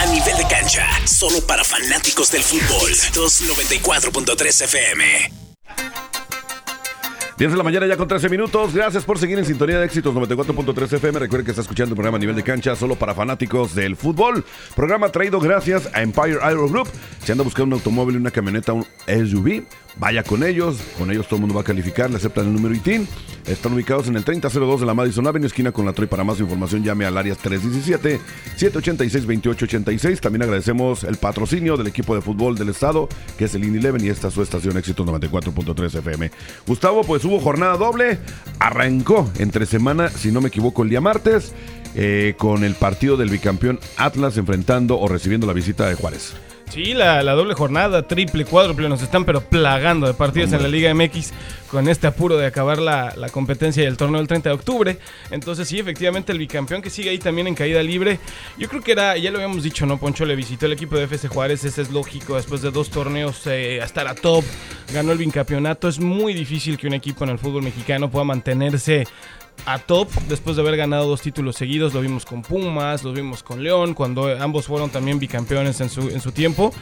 A 0.00 0.06
nivel 0.06 0.36
de 0.36 0.44
cancha, 0.48 0.86
solo 1.06 1.40
para 1.46 1.64
fanáticos 1.64 2.30
del 2.30 2.42
fútbol. 2.42 2.90
294.3 2.90 4.64
FM. 4.64 5.44
10 7.36 7.50
de 7.50 7.56
la 7.56 7.64
mañana 7.64 7.86
ya 7.86 7.96
con 7.96 8.06
13 8.06 8.28
minutos. 8.28 8.74
Gracias 8.74 9.04
por 9.04 9.18
seguir 9.18 9.38
en 9.38 9.44
sintonía 9.44 9.78
de 9.78 9.86
éxitos 9.86 10.14
94.3 10.14 10.92
FM. 10.92 11.18
Recuerden 11.18 11.44
que 11.44 11.50
está 11.50 11.62
escuchando 11.62 11.92
el 11.92 11.96
programa 11.96 12.16
a 12.16 12.20
nivel 12.20 12.36
de 12.36 12.44
cancha 12.44 12.76
solo 12.76 12.94
para 12.94 13.14
fanáticos 13.14 13.74
del 13.74 13.96
fútbol. 13.96 14.44
Programa 14.76 15.08
traído 15.08 15.40
gracias 15.40 15.88
a 15.94 16.02
Empire 16.02 16.38
Aero 16.42 16.68
Group. 16.68 16.88
Si 17.24 17.32
anda 17.32 17.42
buscando 17.42 17.74
un 17.74 17.80
automóvil, 17.80 18.16
una 18.18 18.30
camioneta, 18.30 18.72
un 18.72 18.86
SUV, 19.06 19.64
vaya 19.96 20.22
con 20.22 20.42
ellos. 20.42 20.76
Con 20.98 21.10
ellos 21.10 21.26
todo 21.26 21.36
el 21.36 21.40
mundo 21.42 21.54
va 21.54 21.62
a 21.62 21.64
calificar. 21.64 22.10
Le 22.10 22.16
aceptan 22.16 22.46
el 22.46 22.52
número 22.52 22.74
ITIN. 22.74 23.08
Están 23.46 23.74
ubicados 23.74 24.08
en 24.08 24.16
el 24.16 24.24
3002 24.24 24.80
de 24.80 24.86
la 24.86 24.94
Madison 24.94 25.26
Avenue, 25.26 25.46
esquina 25.46 25.70
con 25.70 25.84
la 25.84 25.92
Troy. 25.92 26.08
Para 26.08 26.24
más 26.24 26.40
información, 26.40 26.82
llame 26.82 27.04
al 27.04 27.18
área 27.18 27.36
317-786-2886. 27.36 30.20
También 30.20 30.42
agradecemos 30.42 31.04
el 31.04 31.16
patrocinio 31.16 31.76
del 31.76 31.88
equipo 31.88 32.14
de 32.14 32.22
fútbol 32.22 32.56
del 32.56 32.70
estado, 32.70 33.06
que 33.36 33.44
es 33.44 33.54
el 33.54 33.64
Indy 33.64 33.80
Eleven, 33.80 34.02
y 34.02 34.08
esta 34.08 34.28
es 34.28 34.34
su 34.34 34.40
estación 34.42 34.78
Éxitos 34.78 35.06
94.3 35.06 35.98
FM. 35.98 36.30
Gustavo, 36.66 37.04
pues 37.04 37.22
hubo 37.26 37.38
jornada 37.38 37.76
doble. 37.76 38.18
Arrancó 38.60 39.30
entre 39.38 39.66
semana, 39.66 40.08
si 40.08 40.32
no 40.32 40.40
me 40.40 40.48
equivoco, 40.48 40.82
el 40.82 40.88
día 40.88 41.02
martes. 41.02 41.52
eh, 41.94 42.34
con 42.38 42.64
el 42.64 42.74
partido 42.74 43.16
del 43.16 43.30
bicampeón 43.30 43.78
Atlas 43.96 44.36
enfrentando 44.36 44.98
o 44.98 45.06
recibiendo 45.06 45.46
la 45.46 45.52
visita 45.52 45.88
de 45.88 45.94
Juárez. 45.94 46.34
Sí, 46.70 46.92
la, 46.92 47.22
la 47.22 47.32
doble 47.32 47.54
jornada, 47.54 48.02
triple, 48.02 48.44
cuádruple, 48.44 48.88
nos 48.88 49.00
están 49.00 49.24
pero 49.24 49.40
plagando 49.42 50.08
de 50.08 50.14
partidos 50.14 50.52
en 50.52 50.62
la 50.62 50.68
Liga 50.68 50.92
MX 50.92 51.32
con 51.70 51.88
este 51.88 52.06
apuro 52.06 52.36
de 52.36 52.46
acabar 52.46 52.78
la, 52.78 53.14
la 53.16 53.28
competencia 53.28 53.82
y 53.82 53.86
el 53.86 53.96
torneo 53.96 54.18
del 54.18 54.26
30 54.26 54.48
de 54.48 54.54
octubre. 54.54 54.98
Entonces 55.30 55.68
sí, 55.68 55.78
efectivamente 55.78 56.32
el 56.32 56.38
bicampeón 56.38 56.82
que 56.82 56.90
sigue 56.90 57.10
ahí 57.10 57.18
también 57.18 57.46
en 57.46 57.54
caída 57.54 57.82
libre. 57.82 58.18
Yo 58.58 58.68
creo 58.68 58.82
que 58.82 58.92
era, 58.92 59.16
ya 59.16 59.30
lo 59.30 59.38
habíamos 59.38 59.62
dicho, 59.62 59.86
¿no? 59.86 59.98
Poncho 59.98 60.24
le 60.24 60.34
visitó 60.34 60.66
el 60.66 60.72
equipo 60.72 60.96
de 60.96 61.04
FC 61.04 61.28
Juárez, 61.28 61.64
ese 61.64 61.82
es 61.82 61.90
lógico, 61.90 62.36
después 62.36 62.60
de 62.62 62.70
dos 62.72 62.90
torneos 62.90 63.46
eh, 63.46 63.80
hasta 63.80 64.02
la 64.02 64.14
top, 64.14 64.44
ganó 64.92 65.12
el 65.12 65.18
bicampeonato. 65.18 65.86
Es 65.86 66.00
muy 66.00 66.34
difícil 66.34 66.76
que 66.76 66.88
un 66.88 66.94
equipo 66.94 67.22
en 67.24 67.30
el 67.30 67.38
fútbol 67.38 67.62
mexicano 67.62 68.10
pueda 68.10 68.24
mantenerse 68.24 69.06
a 69.66 69.78
top 69.78 70.08
después 70.28 70.56
de 70.56 70.62
haber 70.62 70.76
ganado 70.76 71.08
dos 71.08 71.22
títulos 71.22 71.56
seguidos. 71.56 71.94
Lo 71.94 72.00
vimos 72.00 72.24
con 72.24 72.42
Pumas, 72.42 73.02
lo 73.04 73.12
vimos 73.12 73.42
con 73.42 73.62
León, 73.62 73.94
cuando 73.94 74.28
ambos 74.42 74.66
fueron 74.66 74.90
también 74.90 75.18
bicampeones 75.18 75.80
en 75.80 75.88
su, 75.88 76.02
en 76.10 76.20
su 76.20 76.32
tiempo. 76.32 76.72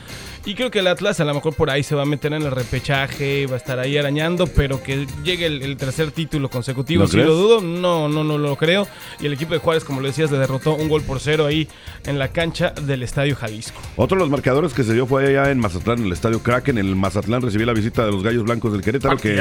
Y 0.44 0.54
creo 0.54 0.70
que 0.72 0.80
el 0.80 0.88
Atlas 0.88 1.20
a 1.20 1.24
lo 1.24 1.34
mejor 1.34 1.54
por 1.54 1.70
ahí 1.70 1.84
se 1.84 1.94
va 1.94 2.02
a 2.02 2.06
meter 2.06 2.32
en 2.32 2.42
el 2.42 2.50
repechaje, 2.50 3.46
va 3.46 3.54
a 3.54 3.58
estar 3.58 3.78
ahí 3.78 3.96
arañando, 3.96 4.48
pero 4.48 4.82
que 4.82 5.06
llegue 5.22 5.46
el, 5.46 5.62
el 5.62 5.76
tercer 5.76 6.10
título 6.10 6.50
consecutivo, 6.50 7.02
¿Lo 7.02 7.06
si 7.06 7.12
crees? 7.12 7.28
lo 7.28 7.34
dudo, 7.36 7.60
no, 7.60 8.08
no, 8.08 8.24
no 8.24 8.38
lo 8.38 8.56
creo. 8.56 8.88
Y 9.20 9.26
el 9.26 9.34
equipo 9.34 9.52
de 9.54 9.60
Juárez, 9.60 9.84
como 9.84 10.00
lo 10.00 10.08
decías, 10.08 10.32
le 10.32 10.38
derrotó 10.38 10.74
un 10.74 10.88
gol 10.88 11.02
por 11.02 11.20
cero 11.20 11.46
ahí 11.46 11.68
en 12.06 12.18
la 12.18 12.28
cancha 12.28 12.70
del 12.70 13.04
Estadio 13.04 13.36
Jalisco. 13.36 13.80
Otro 13.94 14.16
de 14.16 14.22
los 14.22 14.30
marcadores 14.30 14.74
que 14.74 14.82
se 14.82 14.94
dio 14.94 15.06
fue 15.06 15.28
allá 15.28 15.52
en 15.52 15.60
Mazatlán, 15.60 15.98
en 16.00 16.06
el 16.06 16.12
estadio 16.12 16.42
Kraken. 16.42 16.78
En 16.78 16.86
el 16.88 16.96
Mazatlán 16.96 17.42
recibió 17.42 17.66
la 17.66 17.72
visita 17.74 18.04
de 18.04 18.10
los 18.10 18.24
Gallos 18.24 18.42
Blancos 18.42 18.72
del 18.72 18.82
Querétaro, 18.82 19.16
que, 19.18 19.40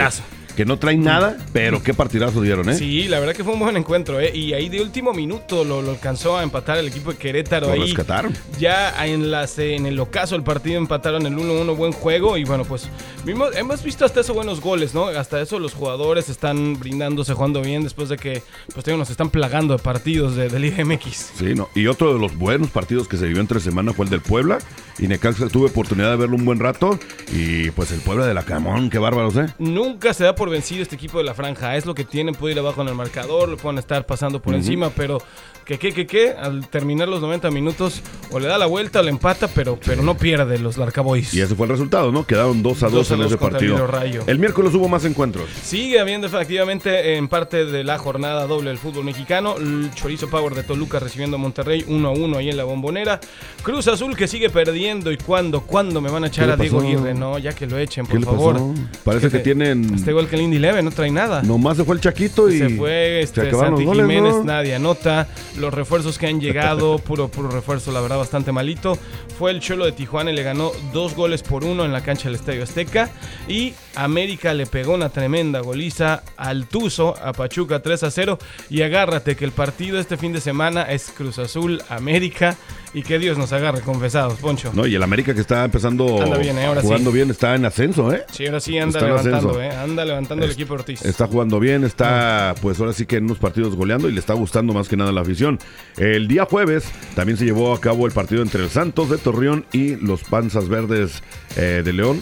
que 0.56 0.66
no 0.66 0.78
traen 0.78 1.04
nada, 1.04 1.38
pero 1.52 1.82
qué 1.82 1.96
partidazo 1.96 2.42
dieron, 2.42 2.70
¿eh? 2.70 2.76
Sí, 2.76 3.08
la 3.08 3.20
verdad 3.22 3.36
que 3.36 3.44
fue 3.44 3.54
un 3.54 3.60
buen 3.60 3.78
encuentro, 3.78 4.20
¿eh? 4.20 4.32
Y 4.36 4.54
ahí 4.54 4.70
de 4.70 4.82
último 4.82 5.14
minuto 5.14 5.64
lo, 5.64 5.82
lo 5.82 5.92
alcanzó 5.92 6.38
a 6.38 6.44
empatar 6.44 6.78
el 6.78 6.88
equipo 6.88 7.12
de 7.12 7.18
Querétaro. 7.18 7.68
Lo 7.68 7.74
ahí. 7.74 7.82
rescataron. 7.82 8.34
Ya 8.60 9.06
en, 9.06 9.32
las, 9.32 9.58
en 9.60 9.86
el 9.86 10.00
ocaso 10.00 10.36
del 10.36 10.44
partido 10.44 10.78
empataron 10.78 11.26
el 11.26 11.34
1-1, 11.36 11.76
buen 11.76 11.92
juego. 11.94 12.38
Y 12.38 12.44
bueno, 12.44 12.66
pues 12.66 12.88
vimos- 13.26 13.56
hemos 13.56 13.84
visto 13.84 14.06
hasta 14.06 14.22
eso 14.22 14.34
buenos 14.34 14.60
goles, 14.62 14.94
¿no? 14.94 15.08
Hasta 15.08 15.42
eso 15.42 15.58
los 15.60 15.74
jugadores 15.74 16.30
están 16.30 16.80
brindándose, 16.80 17.34
jugando 17.34 17.62
bien 17.62 17.84
después 17.84 18.10
de 18.10 18.18
que 18.18 18.44
pues, 18.74 18.86
digo, 18.86 18.98
nos 18.98 19.10
están 19.10 19.30
plagando 19.30 19.76
de 19.78 19.82
partidos 19.84 20.36
de, 20.36 20.50
de 20.50 20.60
Liga 20.60 20.84
MX. 20.84 21.32
Sí, 21.38 21.54
no. 21.56 21.70
Y 21.76 21.88
otro 21.88 22.14
de 22.14 22.20
los 22.20 22.36
buenos 22.38 22.70
partidos 22.70 23.08
que 23.08 23.18
se 23.18 23.26
vivió 23.28 23.42
entre 23.42 23.60
semana 23.60 23.94
fue 23.94 24.06
el 24.06 24.12
del 24.12 24.22
Puebla. 24.22 24.60
Y 25.00 25.08
Necaxa 25.08 25.48
tuve 25.48 25.68
oportunidad 25.70 26.12
de 26.12 26.16
verlo 26.18 26.36
un 26.36 26.46
buen 26.46 26.60
rato. 26.60 27.00
Y 27.34 27.72
pues 27.72 27.92
el 27.92 28.02
Puebla 28.02 28.26
de 28.26 28.34
la 28.34 28.44
Camón, 28.44 28.90
qué 28.90 29.00
bárbaros, 29.00 29.36
¿eh? 29.38 29.48
Nunca 29.58 30.14
se 30.14 30.24
da 30.24 30.36
por 30.36 30.50
vencido 30.50 30.82
este 30.84 30.96
equipo 30.96 31.18
de 31.18 31.24
la 31.24 31.34
franja. 31.34 31.76
Es 31.76 31.86
lo 31.86 31.96
que 31.96 32.04
tienen, 32.04 32.36
puede 32.36 32.54
ir 32.54 32.60
abajo 32.60 32.82
en 32.82 32.90
el 32.90 32.96
marcador, 32.96 33.11
lo 33.48 33.58
pueden 33.58 33.80
estar 33.80 34.06
pasando 34.06 34.42
por 34.42 34.54
encima, 34.56 34.90
pero 34.90 35.20
que 35.66 35.78
que 35.78 35.92
que 35.94 36.06
que 36.08 36.32
al 36.32 36.68
terminar 36.68 37.08
los 37.08 37.22
90 37.22 37.50
minutos 37.52 38.02
o 38.32 38.40
le 38.40 38.48
da 38.48 38.58
la 38.58 38.66
vuelta 38.66 39.00
o 39.00 39.04
le 39.04 39.10
empata, 39.10 39.48
pero, 39.48 39.80
pero 39.86 40.02
no 40.04 40.18
pierde 40.18 40.58
los 40.60 40.78
Larcaboys. 40.78 41.34
Y 41.34 41.42
ese 41.42 41.56
fue 41.56 41.66
el 41.66 41.72
resultado, 41.72 42.12
¿no? 42.12 42.26
Quedaron 42.26 42.62
2 42.64 42.84
a 42.84 42.86
2 42.88 42.94
Dos 42.94 43.12
a 43.12 43.16
en 43.16 43.22
ese 43.24 43.38
partido. 43.38 43.88
Rayo. 43.88 44.24
El 44.28 44.40
miércoles 44.40 44.74
hubo 44.74 44.88
más 44.90 45.06
encuentros. 45.06 45.50
Sigue 45.64 46.00
habiendo 46.00 46.28
efectivamente 46.28 47.16
en 47.16 47.28
parte 47.28 47.66
de 47.66 47.84
la 47.84 47.98
jornada 47.98 48.48
doble 48.48 48.70
del 48.70 48.78
fútbol 48.80 49.06
mexicano. 49.06 49.56
El 49.58 49.90
Chorizo 49.96 50.30
Power 50.30 50.54
de 50.56 50.64
Toluca 50.64 51.00
recibiendo 51.00 51.38
a 51.38 51.40
Monterrey 51.40 51.86
1 51.88 52.08
a 52.08 52.12
1 52.12 52.38
ahí 52.38 52.50
en 52.50 52.58
la 52.58 52.64
bombonera. 52.64 53.20
Cruz 53.64 53.88
Azul 53.88 54.16
que 54.16 54.28
sigue 54.28 54.50
perdiendo. 54.50 55.12
¿Y 55.12 55.18
cuándo? 55.18 55.62
¿Cuándo 55.62 56.02
me 56.02 56.10
van 56.10 56.24
a 56.24 56.28
echar 56.28 56.50
a 56.50 56.56
Diego? 56.58 56.80
Aguirre? 56.82 57.14
No, 57.14 57.38
ya 57.38 57.54
que 57.54 57.68
lo 57.68 57.78
echen, 57.78 58.06
¿Qué 58.06 58.16
por 58.16 58.26
favor. 58.26 58.54
pasó? 58.54 58.74
Parece 59.04 59.30
que 59.30 59.40
tienen- 59.40 59.94
Está 59.96 60.12
igual 60.12 60.28
que 60.28 60.36
el 60.36 60.42
Indy 60.44 60.60
Leve, 60.60 60.82
no 60.82 60.92
trae 60.92 61.12
nada. 61.12 61.42
Nomás 61.44 61.78
se 61.78 61.84
fue 61.84 61.96
el 61.96 62.02
Chaquito 62.02 62.50
y. 62.50 62.60
Se 62.60 62.70
fue 62.70 63.22
este, 63.22 63.52
Santi 63.52 63.86
Jiménez, 63.86 64.36
¿no? 64.36 64.44
nadie 64.44 64.76
anota. 64.76 65.28
Los 65.58 65.74
refuerzos 65.74 66.18
que 66.18 66.28
han 66.28 66.40
llegado, 66.40 66.98
puro, 67.06 67.28
puro 67.30 67.50
refuerzo, 67.50 67.92
la 67.92 68.02
verdad, 68.02 68.18
bastante 68.18 68.52
malito. 68.52 68.98
Fue 69.38 69.52
el 69.52 69.60
Cholo 69.60 69.86
de 69.86 69.92
Tijuana 69.92 70.32
y 70.32 70.36
le 70.36 70.44
ganó 70.44 70.72
dos 70.94 71.16
goles 71.16 71.44
por 71.44 71.64
uno 71.64 71.86
en 71.86 71.92
la 71.92 72.02
cancha 72.02 72.26
del 72.26 72.36
Estadio 72.36 72.64
Azteca. 72.64 73.10
Y 73.48 73.74
América 73.96 74.54
le 74.54 74.66
pegó 74.66 74.94
una 74.94 75.10
tremenda 75.10 75.60
goliza 75.60 76.24
al 76.38 76.68
Tuzo, 76.68 77.16
a 77.22 77.34
Pachuca 77.34 77.82
3 77.82 78.04
a 78.04 78.12
0. 78.12 78.40
Y 78.70 78.82
agárrate 78.82 79.36
que 79.36 79.46
el 79.46 79.52
partido 79.52 80.00
este 80.00 80.18
fin 80.18 80.34
de 80.34 80.42
semana 80.42 80.84
es 80.84 81.12
Cruz 81.16 81.40
Azul, 81.40 81.82
América. 81.90 82.56
Y 82.94 83.04
que 83.04 83.20
Dios 83.20 83.38
nos 83.38 83.54
agarre, 83.54 83.82
confesados, 83.82 84.40
Poncho. 84.40 84.72
No, 84.74 84.86
y 84.86 84.96
el 84.96 85.04
América 85.04 85.34
que 85.34 85.40
está 85.40 85.64
empezando. 85.64 86.22
Anda 86.22 86.38
bien, 86.38 86.58
¿eh? 86.58 86.66
Ahora 86.66 86.82
sí. 86.82 86.88
jugando 86.88 87.12
bien, 87.12 87.30
está 87.30 87.56
en 87.56 87.64
ascenso, 87.66 88.14
¿eh? 88.14 88.26
Sí, 88.32 88.46
ahora 88.46 88.60
sí 88.60 88.78
anda 88.78 89.00
Está 89.00 89.08
levantando. 89.08 89.62
¿eh? 89.62 89.70
Anda 89.70 90.06
levantando 90.06 90.46
el 90.46 90.52
equipo 90.52 90.74
Ortiz. 90.74 91.06
Está 91.06 91.28
jugando 91.28 91.60
bien, 91.60 91.86
está 91.86 92.54
pues 92.62 92.80
ahora 92.80 92.92
sí 92.92 93.06
que 93.06 93.18
en 93.18 93.26
unos 93.26 93.38
partidos 93.38 93.76
goleando 93.76 94.10
y 94.10 94.12
le 94.12 94.20
está 94.20 94.34
gustando 94.34 94.74
más 94.74 94.90
que 94.90 94.98
nada 94.98 95.12
la 95.14 95.22
afición. 95.22 95.58
El 95.98 96.28
día 96.28 96.46
jueves 96.46 96.84
también 97.16 97.38
se 97.38 97.46
llevó 97.46 97.74
a 97.74 97.80
cabo 97.80 98.06
el 98.08 98.12
partido 98.12 98.42
entre 98.42 98.64
el 98.64 98.70
Santos 98.70 99.10
de 99.10 99.18
Torreón 99.18 99.66
y 99.72 99.96
los 99.96 100.24
Panzas 100.24 100.68
Verdes 100.68 101.24
eh, 101.56 101.82
de 101.86 101.94
León. 101.94 102.22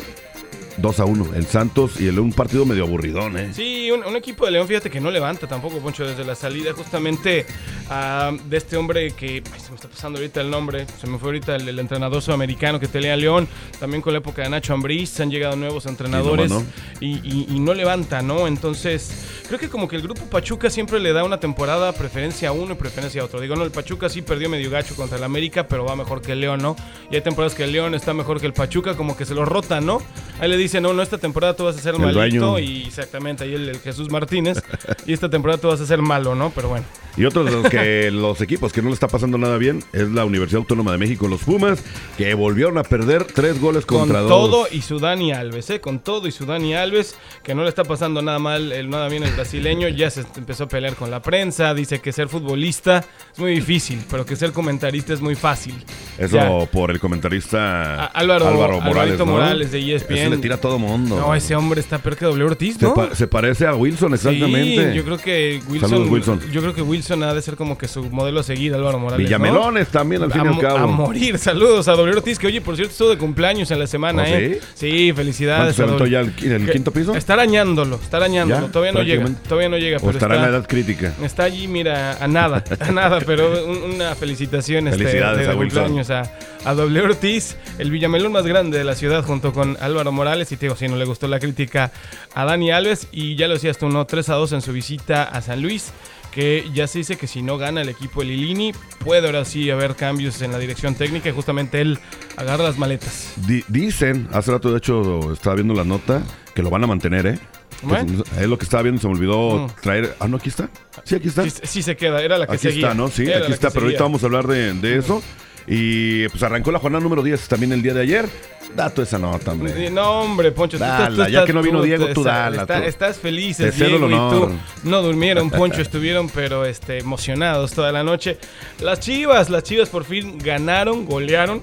2 0.81 0.99
a 0.99 1.05
1, 1.05 1.33
el 1.35 1.45
Santos 1.45 1.99
y 1.99 2.07
el 2.07 2.19
un 2.19 2.31
partido 2.33 2.65
medio 2.65 2.83
aburridón, 2.83 3.37
¿eh? 3.37 3.51
Sí, 3.53 3.89
un, 3.91 4.03
un 4.03 4.15
equipo 4.15 4.45
de 4.45 4.51
León, 4.51 4.67
fíjate 4.67 4.89
que 4.89 4.99
no 4.99 5.11
levanta 5.11 5.47
tampoco, 5.47 5.79
Poncho, 5.79 6.05
desde 6.07 6.23
la 6.23 6.35
salida 6.35 6.73
justamente 6.73 7.45
ah, 7.89 8.31
de 8.45 8.57
este 8.57 8.77
hombre 8.77 9.11
que 9.11 9.43
ay, 9.53 9.59
se 9.59 9.69
me 9.69 9.75
está 9.75 9.87
pasando 9.87 10.19
ahorita 10.19 10.41
el 10.41 10.49
nombre, 10.49 10.85
se 10.99 11.07
me 11.07 11.17
fue 11.17 11.29
ahorita 11.29 11.55
el, 11.55 11.67
el 11.69 11.79
entrenador 11.79 12.21
sudamericano 12.21 12.79
que 12.79 12.87
telea 12.87 13.13
a 13.13 13.17
León, 13.17 13.47
también 13.79 14.01
con 14.01 14.13
la 14.13 14.19
época 14.19 14.41
de 14.43 14.49
Nacho 14.49 14.73
Ambriz, 14.73 15.19
han 15.19 15.29
llegado 15.31 15.55
nuevos 15.55 15.85
entrenadores 15.85 16.51
Sí, 16.51 16.57
no, 16.57 16.63
y, 16.99 17.13
y- 17.23 17.47
y 17.49 17.59
no 17.59 17.73
levanta, 17.73 18.21
¿no? 18.21 18.47
Entonces, 18.47 19.11
creo 19.47 19.59
que 19.59 19.69
como 19.69 19.87
que 19.87 19.95
el 19.95 20.01
grupo 20.01 20.25
Pachuca 20.25 20.69
siempre 20.69 20.99
le 20.99 21.13
da 21.13 21.23
una 21.23 21.39
temporada 21.39 21.91
preferencia 21.93 22.49
a 22.49 22.51
uno 22.51 22.73
y 22.73 22.75
preferencia 22.75 23.21
a 23.21 23.25
otro. 23.25 23.39
Digo, 23.41 23.55
no, 23.55 23.63
el 23.63 23.71
Pachuca 23.71 24.09
sí 24.09 24.21
perdió 24.21 24.49
medio 24.49 24.69
gacho 24.69 24.95
contra 24.95 25.17
el 25.17 25.23
América, 25.23 25.67
pero 25.67 25.85
va 25.85 25.95
mejor 25.95 26.21
que 26.21 26.33
el 26.33 26.41
León, 26.41 26.61
¿no? 26.61 26.75
Y 27.11 27.15
hay 27.15 27.21
temporadas 27.21 27.55
que 27.55 27.63
el 27.63 27.71
León 27.71 27.95
está 27.95 28.13
mejor 28.13 28.39
que 28.39 28.45
el 28.45 28.53
Pachuca, 28.53 28.95
como 28.95 29.15
que 29.17 29.25
se 29.25 29.33
lo 29.35 29.45
rota, 29.45 29.81
¿no? 29.81 30.01
Ahí 30.39 30.49
le 30.49 30.57
dicen, 30.69 30.83
no, 30.83 30.93
no, 30.93 31.01
esta 31.01 31.17
temporada 31.17 31.55
tú 31.55 31.65
vas 31.65 31.77
a 31.77 31.81
ser 31.81 31.95
El 31.95 32.01
malito 32.01 32.19
dueño. 32.19 32.59
y 32.59 32.83
exactamente 32.87 33.43
ahí 33.43 33.53
el, 33.53 33.69
el 33.69 33.79
Jesús 33.79 34.09
Martínez 34.09 34.61
y 35.05 35.13
esta 35.13 35.29
temporada 35.29 35.59
tú 35.59 35.67
vas 35.67 35.81
a 35.81 35.85
ser 35.85 36.01
malo, 36.01 36.35
¿no? 36.35 36.51
Pero 36.55 36.69
bueno. 36.69 36.85
Y 37.17 37.25
otros 37.25 37.45
de 37.47 37.51
los 37.51 37.69
que 37.69 38.11
los 38.13 38.39
equipos 38.39 38.71
que 38.71 38.81
no 38.81 38.87
le 38.89 38.93
está 38.93 39.07
pasando 39.09 39.37
nada 39.37 39.57
bien 39.57 39.83
es 39.91 40.09
la 40.09 40.23
Universidad 40.25 40.59
Autónoma 40.59 40.91
de 40.93 40.97
México, 40.99 41.27
los 41.27 41.41
Pumas, 41.43 41.83
que 42.17 42.33
volvieron 42.33 42.77
a 42.77 42.83
perder 42.83 43.25
tres 43.25 43.59
goles 43.59 43.85
Con 43.85 43.99
contra 44.01 44.19
dos. 44.21 44.29
todo 44.29 44.67
y 44.71 44.81
su 44.81 44.99
Dani 44.99 45.33
Alves, 45.33 45.69
¿eh? 45.71 45.81
Con 45.81 45.99
todo 45.99 46.27
y 46.27 46.31
su 46.31 46.45
Dani 46.45 46.75
Alves, 46.75 47.15
que 47.43 47.55
no 47.55 47.63
le 47.63 47.69
está 47.69 47.83
pasando 47.83 48.21
nada 48.21 48.39
mal, 48.39 48.71
el, 48.71 48.89
nada 48.89 49.09
bien 49.09 49.23
el 49.23 49.31
brasileño, 49.33 49.89
ya 49.89 50.09
se 50.09 50.23
empezó 50.37 50.65
a 50.65 50.67
pelear 50.69 50.95
con 50.95 51.11
la 51.11 51.21
prensa, 51.21 51.73
dice 51.73 51.99
que 51.99 52.13
ser 52.13 52.29
futbolista 52.29 53.03
es 53.33 53.39
muy 53.39 53.51
difícil, 53.55 54.01
pero 54.09 54.25
que 54.25 54.35
ser 54.35 54.53
comentarista 54.53 55.11
es 55.13 55.19
muy 55.19 55.35
fácil. 55.35 55.75
Eso 56.17 56.35
Ya. 56.37 56.65
por 56.71 56.91
el 56.91 56.99
comentarista 56.99 58.03
A- 58.03 58.05
Álvaro, 58.07 58.79
Morales, 58.81 59.17
¿no? 59.17 59.25
Morales 59.25 59.71
de 59.71 59.79
E 59.79 59.95
ESPN. 59.95 60.13
Ese 60.17 60.29
le 60.29 60.37
tira 60.37 60.57
a 60.59 60.61
todo 60.61 60.77
mundo. 60.79 61.17
No, 61.19 61.33
ese 61.35 61.55
hombre 61.55 61.79
está 61.81 61.97
peor 61.97 62.15
que 62.15 62.25
W 62.25 62.43
Ortiz, 62.45 62.77
se, 62.77 62.85
¿no? 62.85 62.93
pa- 62.93 63.15
se 63.15 63.27
parece 63.27 63.65
a 63.65 63.73
Wilson, 63.75 64.13
exactamente. 64.13 64.91
Sí, 64.91 64.97
yo 64.97 65.03
creo 65.03 65.17
que 65.17 65.61
Wilson, 65.67 65.89
Saludos, 65.89 66.09
Wilson. 66.11 66.41
Yo 66.51 66.61
creo 66.61 66.73
que 66.73 66.81
Wilson 66.81 67.23
ha 67.23 67.33
de 67.33 67.41
ser 67.41 67.55
como 67.55 67.77
que 67.77 67.87
su 67.87 68.03
modelo 68.09 68.41
a 68.41 68.43
seguir, 68.43 68.73
Álvaro 68.73 68.99
Morales. 68.99 69.23
¿no? 69.23 69.27
Villamelones 69.37 69.87
también, 69.87 70.23
al 70.23 70.31
fin 70.31 70.41
y 70.43 70.45
a, 70.45 70.49
al 70.49 70.55
mo- 70.55 70.61
cabo. 70.61 70.77
a 70.77 70.87
morir. 70.87 71.37
Saludos 71.39 71.87
a 71.87 71.93
W 71.93 72.15
Ortiz, 72.17 72.37
que 72.37 72.47
oye, 72.47 72.61
por 72.61 72.75
cierto, 72.75 72.91
estuvo 72.91 73.09
de 73.09 73.17
cumpleaños 73.17 73.71
en 73.71 73.79
la 73.79 73.87
semana, 73.87 74.23
¿Oh, 74.23 74.25
¿eh? 74.27 74.59
Sí, 74.75 75.11
felicidades. 75.15 75.75
¿Cuánto 75.75 75.97
se 75.97 76.03
aventó 76.03 76.05
ya 76.39 76.45
en 76.45 76.51
el 76.67 76.71
quinto 76.71 76.91
piso? 76.91 77.15
Está 77.15 77.33
arañándolo, 77.33 77.95
está 78.01 78.17
arañándolo. 78.17 78.67
¿Ya? 78.67 78.71
Todavía 78.71 78.91
no 78.91 79.01
llega, 79.03 79.25
todavía 79.47 79.69
no 79.69 79.77
llega. 79.77 79.97
O 79.97 80.01
pero 80.01 80.11
estará 80.11 80.35
en 80.35 80.41
la 80.41 80.47
edad 80.49 80.67
crítica. 80.67 81.13
Está 81.23 81.43
allí, 81.43 81.67
mira, 81.67 82.17
a 82.23 82.27
nada, 82.27 82.63
a 82.79 82.91
nada, 82.91 83.19
pero 83.25 83.65
un- 83.65 83.93
una 83.95 84.15
felicitación 84.15 84.87
este, 84.87 84.99
Felicidades 84.99 85.39
de, 85.39 85.43
de 85.45 85.51
a 85.51 85.55
Wilson. 85.55 85.83
cumpleaños 85.85 86.09
a, 86.09 86.31
a 86.65 86.73
W 86.73 87.01
Ortiz, 87.01 87.55
el 87.77 87.91
Villamelón 87.91 88.31
más 88.31 88.45
grande 88.45 88.77
de 88.77 88.83
la 88.83 88.95
ciudad, 88.95 89.23
junto 89.23 89.53
con 89.53 89.77
Álvaro 89.79 90.11
Morales. 90.11 90.48
Y 90.51 90.57
te 90.57 90.65
digo, 90.65 90.75
si 90.75 90.87
no 90.87 90.95
le 90.95 91.05
gustó 91.05 91.27
la 91.27 91.39
crítica 91.39 91.91
a 92.33 92.45
Dani 92.45 92.71
Alves, 92.71 93.07
y 93.11 93.35
ya 93.35 93.47
lo 93.47 93.53
decías 93.55 93.77
tú, 93.77 93.89
¿no? 93.89 94.05
3 94.05 94.29
a 94.29 94.35
2 94.35 94.53
en 94.53 94.61
su 94.61 94.71
visita 94.73 95.23
a 95.23 95.41
San 95.41 95.61
Luis. 95.61 95.91
Que 96.31 96.69
ya 96.75 96.85
se 96.85 96.99
dice 96.99 97.17
que 97.17 97.25
si 97.25 97.41
no 97.41 97.57
gana 97.57 97.81
el 97.81 97.89
equipo 97.89 98.21
de 98.21 98.27
Lilini, 98.27 98.71
puede 99.03 99.25
ahora 99.25 99.45
sí 99.45 99.71
haber 99.71 99.95
cambios 99.95 100.39
en 100.43 100.51
la 100.51 100.59
dirección 100.59 100.93
técnica 100.93 101.27
y 101.29 101.31
justamente 101.31 101.81
él 101.81 101.97
agarra 102.37 102.65
las 102.65 102.77
maletas. 102.77 103.33
Di- 103.47 103.63
dicen, 103.67 104.27
hace 104.31 104.51
rato 104.51 104.71
de 104.71 104.77
hecho 104.77 105.33
estaba 105.33 105.55
viendo 105.55 105.73
la 105.73 105.83
nota, 105.83 106.21
que 106.53 106.61
lo 106.61 106.69
van 106.69 106.83
a 106.83 106.87
mantener, 106.87 107.25
¿eh? 107.25 107.39
Bueno. 107.81 108.23
Es 108.39 108.45
lo 108.47 108.59
que 108.59 108.65
estaba 108.65 108.83
viendo, 108.83 109.01
se 109.01 109.07
me 109.07 109.13
olvidó 109.15 109.57
Mm. 109.67 109.81
traer. 109.81 110.15
Ah, 110.19 110.27
no, 110.27 110.37
aquí 110.37 110.49
está. 110.49 110.69
Sí, 111.03 111.15
aquí 111.15 111.29
está. 111.29 111.49
Sí, 111.49 111.61
sí 111.63 111.81
se 111.81 111.97
queda, 111.97 112.21
era 112.21 112.37
la 112.37 112.45
que 112.45 112.53
Aquí 112.53 112.61
seguía. 112.63 112.87
está, 112.89 112.93
¿no? 112.93 113.07
Sí, 113.07 113.23
Era 113.23 113.39
aquí 113.45 113.51
está. 113.53 113.69
Pero 113.71 113.85
ahorita 113.85 113.97
seguía. 113.97 114.03
vamos 114.03 114.21
a 114.21 114.25
hablar 114.27 114.45
de, 114.47 114.73
de 114.73 114.97
eso. 114.97 115.23
Y 115.71 116.27
pues 116.29 116.41
arrancó 116.41 116.71
la 116.71 116.79
jornada 116.79 117.03
número 117.03 117.21
10 117.21 117.47
también 117.47 117.71
el 117.73 117.81
día 117.83 117.93
de 117.93 118.01
ayer. 118.01 118.29
Dato 118.75 119.01
esa 119.01 119.17
nota, 119.19 119.51
hombre. 119.51 119.89
No, 119.89 120.21
hombre, 120.21 120.51
Poncho, 120.51 120.77
tú 120.77 120.83
Dala, 120.83 120.95
estás, 121.09 121.09
tú 121.15 121.21
ya 121.21 121.27
estás- 121.27 121.45
que 121.45 121.53
no 121.53 121.61
vino 121.61 121.81
Diego, 121.81 122.07
tú 122.13 122.23
dala, 122.23 122.61
está- 122.61 122.81
tú. 122.81 122.87
Estás 122.87 123.17
feliz, 123.17 123.57
Diego, 123.57 124.07
y 124.07 124.11
tú 124.13 124.51
no 124.83 125.01
durmieron, 125.01 125.49
Poncho, 125.51 125.81
estuvieron, 125.81 126.29
pero 126.29 126.65
este, 126.65 126.99
emocionados 126.99 127.73
toda 127.73 127.91
la 127.91 128.03
noche. 128.03 128.37
Las 128.79 128.99
Chivas, 128.99 129.49
las 129.49 129.63
Chivas 129.63 129.89
por 129.89 130.05
fin 130.05 130.37
ganaron, 130.37 131.05
golearon 131.05 131.61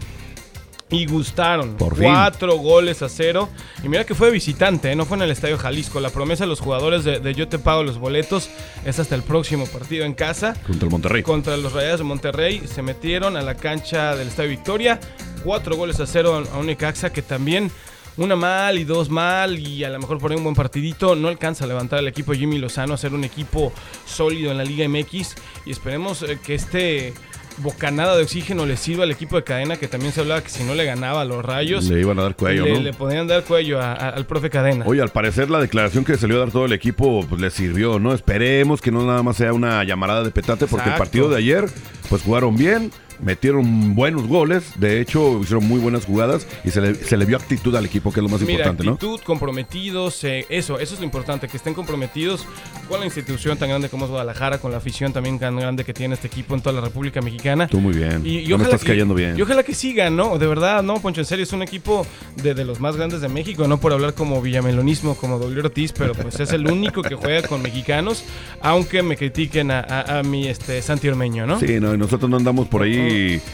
y 0.90 1.06
gustaron. 1.06 1.76
Por 1.76 1.96
fin. 1.96 2.04
Cuatro 2.04 2.56
goles 2.56 3.02
a 3.02 3.08
cero. 3.08 3.48
Y 3.82 3.88
mira 3.88 4.04
que 4.04 4.14
fue 4.14 4.30
visitante, 4.30 4.92
¿eh? 4.92 4.96
no 4.96 5.04
fue 5.04 5.16
en 5.16 5.24
el 5.24 5.30
Estadio 5.30 5.58
Jalisco. 5.58 6.00
La 6.00 6.10
promesa 6.10 6.44
de 6.44 6.48
los 6.48 6.60
jugadores 6.60 7.04
de, 7.04 7.20
de 7.20 7.34
Yo 7.34 7.48
te 7.48 7.58
pago 7.58 7.82
los 7.82 7.98
boletos 7.98 8.50
es 8.84 8.98
hasta 8.98 9.14
el 9.14 9.22
próximo 9.22 9.66
partido 9.66 10.04
en 10.04 10.14
casa. 10.14 10.54
Contra 10.66 10.86
el 10.86 10.90
Monterrey. 10.90 11.22
Contra 11.22 11.56
los 11.56 11.72
Rayados 11.72 12.00
de 12.00 12.04
Monterrey 12.04 12.62
se 12.66 12.82
metieron 12.82 13.36
a 13.36 13.42
la 13.42 13.56
cancha 13.56 14.14
del 14.14 14.28
Estadio 14.28 14.50
Victoria. 14.50 15.00
Cuatro 15.42 15.76
goles 15.76 16.00
a 16.00 16.06
cero 16.06 16.44
a 16.52 16.58
un 16.58 16.66
Necaxa 16.66 17.10
que 17.10 17.22
también 17.22 17.70
una 18.16 18.34
mal 18.34 18.78
y 18.78 18.84
dos 18.84 19.10
mal 19.10 19.58
y 19.58 19.84
a 19.84 19.90
lo 19.90 19.98
mejor 19.98 20.18
por 20.18 20.30
ahí 20.30 20.36
un 20.36 20.44
buen 20.44 20.54
partidito. 20.54 21.14
No 21.16 21.28
alcanza 21.28 21.64
a 21.64 21.66
levantar 21.66 21.98
el 21.98 22.08
equipo 22.08 22.32
de 22.32 22.38
Jimmy 22.38 22.58
Lozano 22.58 22.94
a 22.94 22.96
ser 22.96 23.12
un 23.12 23.24
equipo 23.24 23.72
sólido 24.06 24.50
en 24.50 24.58
la 24.58 24.64
Liga 24.64 24.88
MX. 24.88 25.34
Y 25.66 25.70
esperemos 25.70 26.22
eh, 26.22 26.38
que 26.42 26.54
este 26.54 27.12
bocanada 27.58 28.16
de 28.16 28.22
oxígeno 28.22 28.66
le 28.66 28.76
sirva 28.76 29.04
al 29.04 29.10
equipo 29.10 29.36
de 29.36 29.44
cadena 29.44 29.76
que 29.76 29.88
también 29.88 30.12
se 30.12 30.20
hablaba 30.20 30.42
que 30.42 30.50
si 30.50 30.62
no 30.64 30.74
le 30.74 30.84
ganaba 30.84 31.22
a 31.22 31.24
los 31.24 31.44
rayos 31.44 31.84
Le 31.84 32.00
iban 32.00 32.18
a 32.18 32.22
dar 32.22 32.36
cuello, 32.36 32.64
le, 32.64 32.72
¿no? 32.74 32.80
le 32.80 32.92
podían 32.92 33.26
dar 33.26 33.42
cuello 33.44 33.80
a- 33.80 33.92
a- 33.92 34.08
al 34.10 34.26
profe 34.26 34.50
cadena. 34.50 34.84
Oye, 34.86 35.00
al 35.02 35.08
parecer 35.10 35.48
la 35.50 35.60
declaración 35.60 36.04
que 36.04 36.16
salió 36.16 36.36
a 36.36 36.40
dar 36.40 36.50
todo 36.50 36.66
el 36.66 36.72
equipo 36.72 37.24
pues 37.28 37.40
le 37.40 37.50
sirvió, 37.50 37.98
¿no? 37.98 38.12
Esperemos 38.14 38.80
que 38.80 38.90
no 38.90 39.06
nada 39.06 39.22
más 39.22 39.36
sea 39.36 39.52
una 39.52 39.82
llamarada 39.84 40.22
de 40.22 40.30
petate 40.30 40.66
porque 40.66 40.90
el 40.90 40.96
partido 40.96 41.28
de 41.28 41.36
ayer 41.38 41.64
pues 42.08 42.22
jugaron 42.22 42.56
bien, 42.56 42.92
metieron 43.20 43.94
buenos 43.94 44.26
goles, 44.26 44.72
de 44.76 45.00
hecho 45.00 45.40
hicieron 45.42 45.66
muy 45.66 45.80
buenas 45.80 46.04
jugadas 46.04 46.46
y 46.64 46.70
se 46.70 46.80
le, 46.80 46.94
se 46.94 47.16
le 47.16 47.24
vio 47.24 47.36
actitud 47.36 47.74
al 47.76 47.84
equipo, 47.86 48.12
que 48.12 48.20
es 48.20 48.24
lo 48.24 48.28
más 48.28 48.40
Mira, 48.40 48.52
importante, 48.52 48.84
¿no? 48.84 48.92
actitud, 48.92 49.20
comprometidos, 49.24 50.22
eh, 50.24 50.46
eso, 50.48 50.78
eso 50.78 50.94
es 50.94 51.00
lo 51.00 51.04
importante, 51.04 51.48
que 51.48 51.56
estén 51.56 51.74
comprometidos 51.74 52.44
con 52.88 53.00
la 53.00 53.06
institución 53.06 53.56
tan 53.58 53.68
grande 53.68 53.88
como 53.88 54.04
es 54.04 54.10
Guadalajara, 54.10 54.58
con 54.58 54.70
la 54.70 54.78
afición 54.78 55.12
también 55.12 55.38
tan 55.38 55.56
grande 55.56 55.84
que 55.84 55.94
tiene 55.94 56.14
este 56.14 56.26
equipo 56.26 56.54
en 56.54 56.60
toda 56.60 56.74
la 56.74 56.80
República 56.80 57.20
Mexicana. 57.20 57.66
Tú 57.68 57.80
muy 57.80 57.94
bien. 57.94 58.22
Y, 58.24 58.40
y 58.40 58.48
no 58.48 58.58
me 58.58 58.64
estás 58.64 58.82
que- 58.82 58.88
cayendo 58.88 59.14
bien. 59.14 59.36
Y 59.38 59.42
ojalá 59.42 59.62
que 59.62 59.74
sigan, 59.74 60.16
¿no? 60.16 60.38
De 60.38 60.46
verdad, 60.46 60.82
no, 60.82 61.00
Poncho, 61.00 61.20
en 61.20 61.26
serio, 61.26 61.42
es 61.44 61.52
un 61.52 61.62
equipo 61.62 62.06
de, 62.42 62.54
de 62.54 62.64
los 62.64 62.80
más 62.80 62.96
grandes 62.96 63.20
de 63.20 63.28
México, 63.28 63.66
no 63.68 63.78
por 63.78 63.92
hablar 63.92 64.14
como 64.14 64.40
Villamelonismo, 64.42 65.14
como 65.16 65.38
W 65.38 65.60
Ortiz, 65.60 65.92
pero 65.92 66.14
pues 66.14 66.38
es 66.40 66.52
el 66.52 66.66
único 66.70 67.02
que 67.02 67.14
juega 67.14 67.46
con 67.48 67.62
mexicanos, 67.62 68.24
aunque 68.60 69.02
me 69.02 69.16
critiquen 69.16 69.70
a, 69.70 69.80
a- 69.80 70.18
a 70.18 70.22
mi 70.22 70.48
este, 70.48 70.80
Santi 70.82 71.08
Ormeño, 71.08 71.46
¿no? 71.46 71.58
Sí, 71.60 71.80
no, 71.80 71.94
y 71.94 71.98
nosotros 71.98 72.30
no 72.30 72.36
andamos 72.36 72.68
por 72.68 72.82
ahí 72.82 72.96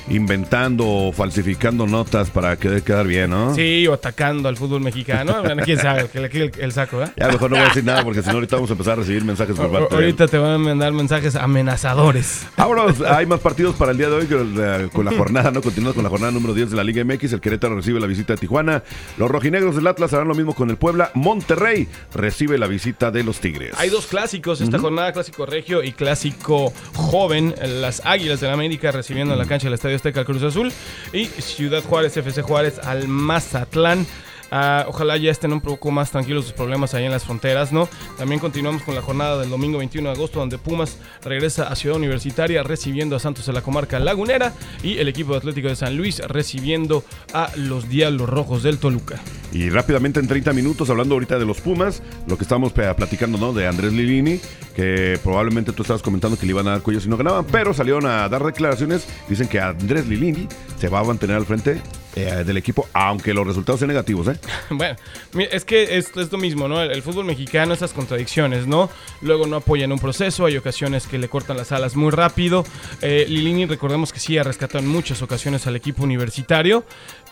inventando 0.09 0.87
o 0.87 1.13
falsificando 1.13 1.87
notas 1.87 2.31
para 2.31 2.57
que 2.57 2.83
quedar 2.83 3.07
bien, 3.07 3.31
¿no? 3.31 3.55
Sí, 3.55 3.87
o 3.87 3.95
atacando 3.95 4.49
al 4.49 4.57
fútbol 4.57 4.81
mexicano. 4.81 5.43
Bueno, 5.43 5.63
quién 5.65 5.79
sabe, 5.79 6.09
que 6.09 6.21
le 6.21 6.31
quede 6.31 6.45
el, 6.45 6.53
el 6.59 6.73
saco, 6.73 7.03
¿eh? 7.03 7.09
Ya 7.17 7.29
mejor 7.29 7.51
no 7.51 7.57
voy 7.57 7.65
a 7.65 7.69
decir 7.69 7.85
nada 7.85 8.05
porque 8.05 8.23
si 8.23 8.29
no 8.29 8.35
ahorita 8.35 8.57
vamos 8.57 8.71
a 8.71 8.73
empezar 8.73 8.93
a 8.95 8.97
recibir 8.97 9.25
mensajes 9.25 9.57
por 9.57 9.71
parte. 9.71 9.95
Ahorita 9.95 10.27
te 10.29 10.39
van 10.39 10.53
a 10.53 10.59
mandar 10.59 10.93
mensajes 10.93 11.37
amenazadores. 11.37 12.47
Vámonos, 12.57 13.01
hay 13.07 13.27
más 13.27 13.41
partidos 13.41 13.77
para 13.77 13.93
el 13.93 13.99
día 13.99 14.09
de 14.09 14.15
hoy 14.15 14.27
con 14.27 14.57
la, 14.57 14.89
con 14.89 15.05
la 15.05 15.13
jornada, 15.17 15.51
¿no? 15.51 15.63
Continuamos 15.63 15.95
con 15.95 16.05
la 16.05 16.11
jornada 16.11 16.33
número 16.33 16.55
10 16.55 16.71
de 16.71 16.77
la 16.77 16.85
Liga 16.85 17.05
MX. 17.05 17.35
El 17.35 17.41
Querétaro 17.41 17.77
recibe 17.77 18.01
la 18.01 18.07
visita 18.07 18.35
de 18.35 18.39
Tijuana. 18.39 18.83
Los 19.19 19.31
rojinegros 19.31 19.77
del 19.77 19.87
Atlas 19.87 20.13
harán 20.13 20.29
lo 20.29 20.35
mismo 20.35 20.55
con 20.55 20.71
el 20.71 20.77
Puebla. 20.77 21.11
Monterrey 21.15 21.89
recibe 22.15 22.59
la 22.59 22.67
visita 22.67 23.11
de 23.11 23.23
los 23.25 23.41
Tigres. 23.41 23.75
Hay 23.79 23.91
dos 23.91 24.07
clásicos 24.07 24.61
esta 24.61 24.79
jornada, 24.79 25.13
clásico 25.13 25.47
regio 25.47 25.83
y 25.83 25.93
clásico 25.93 26.73
joven. 26.95 27.55
Las 27.81 28.03
Águilas 28.05 28.41
de 28.41 28.49
la 28.49 28.55
América 28.55 28.91
recibiendo 28.93 29.35
en 29.35 29.39
la 29.43 29.49
cancha 29.49 29.67
del 29.67 29.75
Estadio 29.75 29.97
Azteca 29.97 30.25
Cruz 30.25 30.43
Azul. 30.43 30.73
Y 31.13 31.27
Ciudad 31.27 31.83
Juárez, 31.83 32.17
FC 32.17 32.43
Juárez 32.43 32.79
al 32.79 33.09
Mazatlán. 33.09 34.07
Ah, 34.55 34.85
ojalá 34.87 35.17
ya 35.17 35.31
estén 35.31 35.51
un 35.53 35.63
poco 35.63 35.91
más 35.91 36.11
tranquilos 36.11 36.45
sus 36.45 36.53
problemas 36.53 36.93
ahí 36.93 37.05
en 37.07 37.11
las 37.11 37.25
fronteras, 37.25 37.73
¿no? 37.73 37.89
También 38.19 38.39
continuamos 38.39 38.83
con 38.83 38.95
la 38.95 39.01
jornada 39.01 39.39
del 39.41 39.49
domingo 39.49 39.79
21 39.79 40.11
de 40.11 40.15
agosto, 40.15 40.41
donde 40.41 40.59
Pumas 40.59 40.99
regresa 41.25 41.69
a 41.69 41.75
Ciudad 41.75 41.97
Universitaria 41.97 42.63
recibiendo 42.63 43.17
a 43.17 43.19
Santos 43.19 43.49
en 43.49 43.55
la 43.55 43.63
comarca 43.63 43.99
lagunera 43.99 44.53
y 44.83 44.99
el 44.99 45.09
equipo 45.09 45.33
de 45.33 45.39
Atlético 45.39 45.69
de 45.69 45.77
San 45.77 45.97
Luis 45.97 46.19
recibiendo 46.19 47.03
a 47.33 47.51
los 47.57 47.89
Diablos 47.89 48.29
Rojos 48.29 48.63
del 48.63 48.77
Toluca. 48.79 49.19
Y 49.53 49.71
rápidamente 49.71 50.21
en 50.21 50.29
30 50.29 50.53
minutos, 50.53 50.89
hablando 50.91 51.15
ahorita 51.15 51.39
de 51.39 51.47
los 51.47 51.61
Pumas, 51.61 52.03
lo 52.27 52.37
que 52.37 52.45
estamos 52.45 52.73
pe- 52.73 52.93
platicando, 52.95 53.39
¿no? 53.39 53.53
De 53.55 53.67
Andrés 53.67 53.93
Lilini, 53.93 54.39
que 54.77 55.19
probablemente 55.23 55.73
tú 55.73 55.83
estabas 55.83 56.03
comentando 56.03 56.39
que 56.39 56.45
le 56.47 56.51
iban 56.53 56.67
a 56.69 56.73
dar 56.73 56.83
cuello 56.83 57.01
si 57.01 57.09
no 57.09 57.17
ganaban, 57.17 57.45
pero 57.47 57.73
salieron 57.75 58.05
a 58.07 58.29
dar 58.29 58.43
declaraciones. 58.45 59.07
Dicen 59.29 59.49
que 59.49 59.61
Andrés 59.61 60.07
Lilini 60.07 60.47
se 60.79 60.89
va 60.89 61.01
a 61.01 61.05
mantener 61.05 61.37
al 61.37 61.45
frente 61.47 61.81
eh, 62.17 62.45
del 62.47 62.57
equipo, 62.57 62.87
aunque 62.95 63.33
los 63.35 63.47
resultados 63.47 63.81
sean 63.81 63.89
negativos, 63.89 64.29
¿eh? 64.29 64.39
Bueno, 64.71 64.97
es 65.35 65.65
que 65.65 65.99
es, 65.99 66.17
es 66.17 66.33
lo 66.33 66.39
mismo, 66.39 66.69
¿no? 66.69 66.81
El, 66.83 66.91
el 66.91 67.03
fútbol 67.03 67.25
mexicano, 67.25 67.75
esas 67.75 67.93
contradicciones, 67.93 68.67
¿no? 68.67 68.91
Luego 69.21 69.47
no 69.47 69.57
apoyan 69.57 69.93
un 69.93 69.99
proceso, 69.99 70.47
hay 70.47 70.57
ocasiones 70.57 71.07
que 71.07 71.19
le 71.19 71.29
cortan 71.29 71.57
las 71.57 71.73
alas 71.73 71.95
muy 71.97 72.11
rápido. 72.11 72.65
Eh, 73.01 73.27
Lilini, 73.29 73.67
recordemos 73.67 74.13
que 74.13 74.21
sí 74.21 74.39
ha 74.39 74.43
rescatado 74.43 74.81
en 74.81 74.89
muchas 74.89 75.23
ocasiones 75.23 75.67
al 75.67 75.77
equipo 75.77 76.03
universitario, 76.03 76.85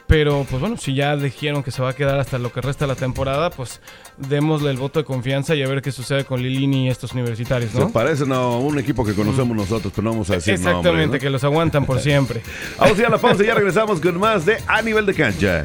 pero 0.06 0.44
pues 0.48 0.60
bueno, 0.60 0.76
si 0.76 0.94
ya 0.94 1.16
dijeron 1.16 1.62
que 1.62 1.70
se 1.70 1.82
va 1.82 1.90
a 1.90 1.92
quedar 1.94 2.18
hasta 2.18 2.38
lo 2.38 2.52
que 2.52 2.60
resta 2.60 2.84
de 2.84 2.88
la 2.88 2.96
temporada, 2.96 3.50
pues 3.50 3.80
démosle 4.16 4.70
el 4.70 4.76
voto 4.76 5.00
de 5.00 5.04
confianza 5.04 5.54
y 5.54 5.62
a 5.62 5.68
ver 5.68 5.82
qué 5.82 5.92
sucede 5.92 6.24
con 6.24 6.42
Lilini 6.42 6.86
y 6.86 6.90
estos 6.90 7.12
universitarios, 7.12 7.72
¿no? 7.74 7.86
Se 7.86 7.92
parece 7.92 8.24
a 8.24 8.40
un 8.48 8.78
equipo 8.78 9.04
que 9.04 9.14
conocemos 9.14 9.56
nosotros, 9.56 9.92
pero 9.94 10.04
no 10.04 10.10
vamos 10.10 10.30
a 10.30 10.34
decir 10.34 10.54
Exactamente, 10.54 11.18
que 11.18 11.30
los 11.30 11.44
aguantan 11.44 11.86
por 11.86 12.00
siempre. 12.00 12.42
Vamos 12.78 12.98
a 12.98 13.00
ir 13.00 13.06
a 13.06 13.10
la 13.10 13.18
pausa 13.18 13.42
y 13.42 13.46
ya 13.46 13.54
regresamos 13.54 14.00
con 14.00 14.18
más 14.18 14.44
de 14.44 14.58
A 14.66 14.82
Nivel 14.82 15.06
de 15.06 15.14
Cancha. 15.14 15.64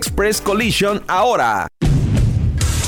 Express 0.01 0.41
Collision 0.41 1.03
ahora. 1.07 1.67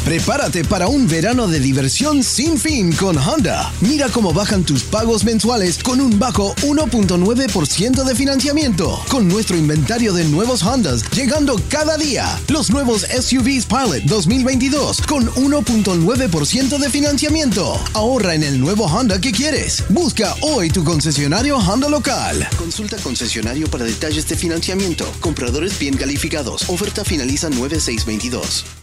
Prepárate 0.06 0.66
para 0.66 0.88
un 0.88 1.08
verano 1.08 1.48
de 1.48 1.62
diversión 1.62 2.24
sin 2.24 2.60
fin 2.60 2.92
con 2.92 3.18
Honda. 3.18 3.72
Mira 3.80 4.10
cómo 4.10 4.34
bajan 4.34 4.66
tus 4.66 4.84
pagos 4.84 5.24
mensuales 5.24 5.82
con 5.82 6.02
un 6.02 6.20
bajo 6.20 6.54
1.9% 6.56 8.04
de 8.04 8.14
financiamiento. 8.14 9.00
Con 9.08 9.30
nuestro 9.30 9.56
inventario 9.56 10.12
de 10.12 10.26
nuevos 10.26 10.62
Hondas 10.62 11.10
llegando 11.12 11.56
cada 11.70 11.96
día. 11.96 12.38
Los 12.50 12.70
nuevos 12.70 13.04
SUVs 13.04 13.66
Pilot 13.66 14.04
2022 14.04 15.02
con 15.04 15.26
1.9% 15.36 16.78
de 16.78 16.90
financiamiento. 16.90 17.80
Ahorra 17.94 18.36
en 18.36 18.44
el 18.44 18.60
nuevo 18.60 18.88
Honda 18.88 19.22
que 19.22 19.32
quieres. 19.32 19.86
Busca 19.88 20.36
hoy 20.42 20.70
tu 20.70 20.84
concesionario 20.84 21.56
Honda 21.60 21.88
local. 21.88 22.46
Consulta 22.58 22.98
concesionario 22.98 23.70
para 23.72 23.86
detalles 23.86 24.28
de 24.28 24.36
financiamiento. 24.36 25.10
Compradores 25.22 25.80
bien 25.80 25.96
calificados. 25.96 26.68
Oferta 26.68 27.06
finaliza 27.06 27.50
9622. 27.50 28.83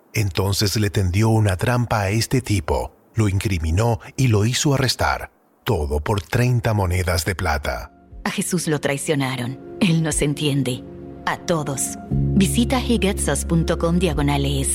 Entonces 0.13 0.75
le 0.77 0.89
tendió 0.89 1.29
una 1.29 1.57
trampa 1.57 2.01
a 2.01 2.09
este 2.09 2.41
tipo. 2.41 2.93
Lo 3.13 3.29
incriminó 3.29 3.99
y 4.15 4.27
lo 4.27 4.45
hizo 4.45 4.73
arrestar. 4.73 5.31
Todo 5.63 5.99
por 5.99 6.21
30 6.21 6.73
monedas 6.73 7.25
de 7.25 7.35
plata. 7.35 7.91
A 8.23 8.31
Jesús 8.31 8.67
lo 8.67 8.79
traicionaron. 8.79 9.59
Él 9.79 10.03
nos 10.03 10.21
entiende. 10.21 10.83
A 11.25 11.37
todos. 11.37 11.97
Visita 12.09 12.79
higetsos.com 12.79 13.99
diagonal. 13.99 14.45
En 14.45 14.65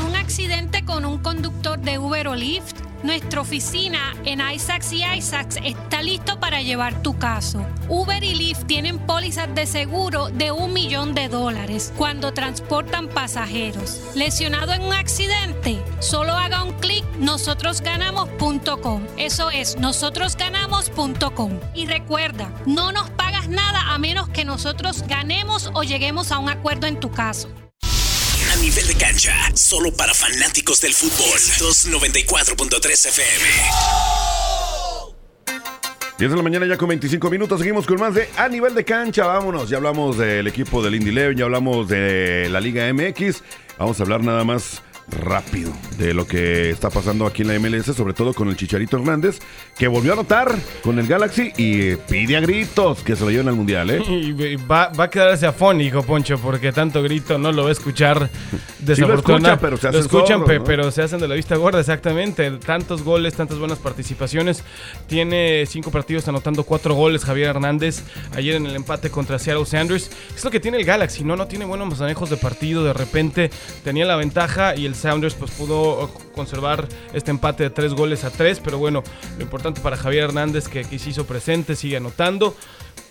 un 0.00 0.16
accidente 0.16 0.84
con 0.84 1.04
un 1.04 1.18
conductor 1.18 1.78
de 1.78 1.98
Uber 1.98 2.28
o 2.28 2.34
Lyft, 2.34 2.76
nuestra 3.02 3.40
oficina 3.40 4.14
en 4.24 4.40
Isaacs 4.40 4.92
y 4.92 5.04
Isaacs 5.04 5.58
está 5.64 6.02
listo 6.02 6.38
para 6.40 6.62
llevar 6.62 7.02
tu 7.02 7.18
caso. 7.18 7.64
Uber 7.88 8.22
y 8.22 8.34
Lyft 8.34 8.66
tienen 8.66 8.98
pólizas 8.98 9.54
de 9.54 9.66
seguro 9.66 10.28
de 10.28 10.52
un 10.52 10.72
millón 10.72 11.14
de 11.14 11.28
dólares 11.28 11.92
cuando 11.96 12.32
transportan 12.32 13.08
pasajeros. 13.08 14.00
Lesionado 14.14 14.72
en 14.72 14.82
un 14.82 14.92
accidente, 14.92 15.78
solo 16.00 16.32
haga 16.32 16.64
un 16.64 16.72
clic 16.74 17.04
nosotros.ganamos.com. 17.18 19.02
Eso 19.16 19.50
es 19.50 19.76
nosotros.ganamos.com. 19.78 21.60
Y 21.74 21.86
recuerda, 21.86 22.52
no 22.66 22.92
nos 22.92 23.10
pagas 23.10 23.48
nada 23.48 23.92
a 23.92 23.98
menos 23.98 24.28
que 24.28 24.44
nosotros 24.44 25.04
ganemos 25.06 25.70
o 25.74 25.82
lleguemos 25.82 26.32
a 26.32 26.38
un 26.38 26.48
acuerdo 26.48 26.86
en 26.86 27.00
tu 27.00 27.10
caso. 27.10 27.48
Nivel 28.68 28.86
de 28.86 28.94
cancha, 28.96 29.32
solo 29.54 29.90
para 29.92 30.12
fanáticos 30.12 30.82
del 30.82 30.92
fútbol. 30.92 31.38
294.3 31.38 33.08
FM. 33.08 33.44
10 36.18 36.30
de 36.30 36.36
la 36.36 36.42
mañana 36.42 36.66
ya 36.66 36.76
con 36.76 36.90
25 36.90 37.30
minutos, 37.30 37.60
seguimos 37.60 37.86
con 37.86 37.98
más 37.98 38.12
de 38.12 38.28
A 38.36 38.46
Nivel 38.46 38.74
de 38.74 38.84
Cancha, 38.84 39.24
vámonos, 39.24 39.70
ya 39.70 39.78
hablamos 39.78 40.18
del 40.18 40.46
equipo 40.48 40.82
del 40.82 40.96
Indy 40.96 41.12
Leven, 41.12 41.38
ya 41.38 41.46
hablamos 41.46 41.88
de 41.88 42.50
la 42.50 42.60
Liga 42.60 42.92
MX, 42.92 43.42
vamos 43.78 44.00
a 44.00 44.02
hablar 44.02 44.22
nada 44.22 44.44
más 44.44 44.82
rápido 45.10 45.72
de 45.96 46.14
lo 46.14 46.26
que 46.26 46.70
está 46.70 46.90
pasando 46.90 47.26
aquí 47.26 47.42
en 47.42 47.48
la 47.48 47.58
MLS, 47.58 47.86
sobre 47.96 48.14
todo 48.14 48.34
con 48.34 48.48
el 48.48 48.56
Chicharito 48.56 48.96
Hernández, 48.96 49.38
que 49.76 49.88
volvió 49.88 50.12
a 50.12 50.14
anotar 50.14 50.54
con 50.82 50.98
el 50.98 51.06
Galaxy 51.06 51.52
y 51.56 51.96
pide 51.96 52.36
a 52.36 52.40
gritos 52.40 53.02
que 53.02 53.16
se 53.16 53.24
lo 53.24 53.30
lleven 53.30 53.48
al 53.48 53.54
Mundial, 53.54 53.90
¿eh? 53.90 54.02
Y 54.08 54.56
va, 54.56 54.88
va 54.88 55.04
a 55.04 55.10
quedarse 55.10 55.46
afónico, 55.46 56.02
Poncho, 56.02 56.38
porque 56.38 56.72
tanto 56.72 57.02
grito 57.02 57.38
no 57.38 57.52
lo 57.52 57.62
va 57.64 57.68
a 57.70 57.72
escuchar 57.72 58.28
Sí 58.28 58.56
lo 58.80 58.86
desafortunadamente. 58.86 59.48
escucha, 59.48 59.60
pero 59.60 59.76
se 59.76 59.92
Lo 59.92 59.98
escuchan, 59.98 60.64
pero 60.64 60.90
se 60.90 61.02
hacen 61.02 61.20
de 61.20 61.28
la 61.28 61.34
vista 61.34 61.56
gorda, 61.56 61.80
exactamente. 61.80 62.50
Tantos 62.52 63.02
goles, 63.02 63.34
tantas 63.34 63.58
buenas 63.58 63.78
participaciones. 63.78 64.62
Tiene 65.06 65.64
cinco 65.66 65.90
partidos 65.90 66.28
anotando 66.28 66.64
cuatro 66.64 66.94
goles 66.94 67.24
Javier 67.24 67.48
Hernández 67.48 68.02
ayer 68.34 68.56
en 68.56 68.66
el 68.66 68.76
empate 68.76 69.10
contra 69.10 69.38
Seattle 69.38 69.66
Sanders. 69.66 70.10
Es 70.34 70.44
lo 70.44 70.50
que 70.50 70.60
tiene 70.60 70.78
el 70.78 70.84
Galaxy, 70.84 71.24
¿no? 71.24 71.36
No 71.36 71.46
tiene 71.46 71.64
buenos 71.64 71.98
manejos 71.98 72.30
de 72.30 72.36
partido. 72.36 72.84
De 72.84 72.92
repente 72.92 73.50
tenía 73.84 74.04
la 74.04 74.16
ventaja 74.16 74.76
y 74.76 74.86
el 74.86 74.94
Sounders 74.98 75.34
pues 75.34 75.50
pudo 75.52 76.04
eh, 76.04 76.08
conservar 76.34 76.88
este 77.12 77.30
empate 77.30 77.64
de 77.64 77.70
tres 77.70 77.94
goles 77.94 78.24
a 78.24 78.30
tres. 78.30 78.60
Pero 78.60 78.78
bueno, 78.78 79.02
lo 79.36 79.42
importante 79.42 79.80
para 79.80 79.96
Javier 79.96 80.24
Hernández 80.24 80.68
que, 80.68 80.84
que 80.84 80.98
se 80.98 81.10
hizo 81.10 81.26
presente, 81.26 81.76
sigue 81.76 81.96
anotando. 81.96 82.54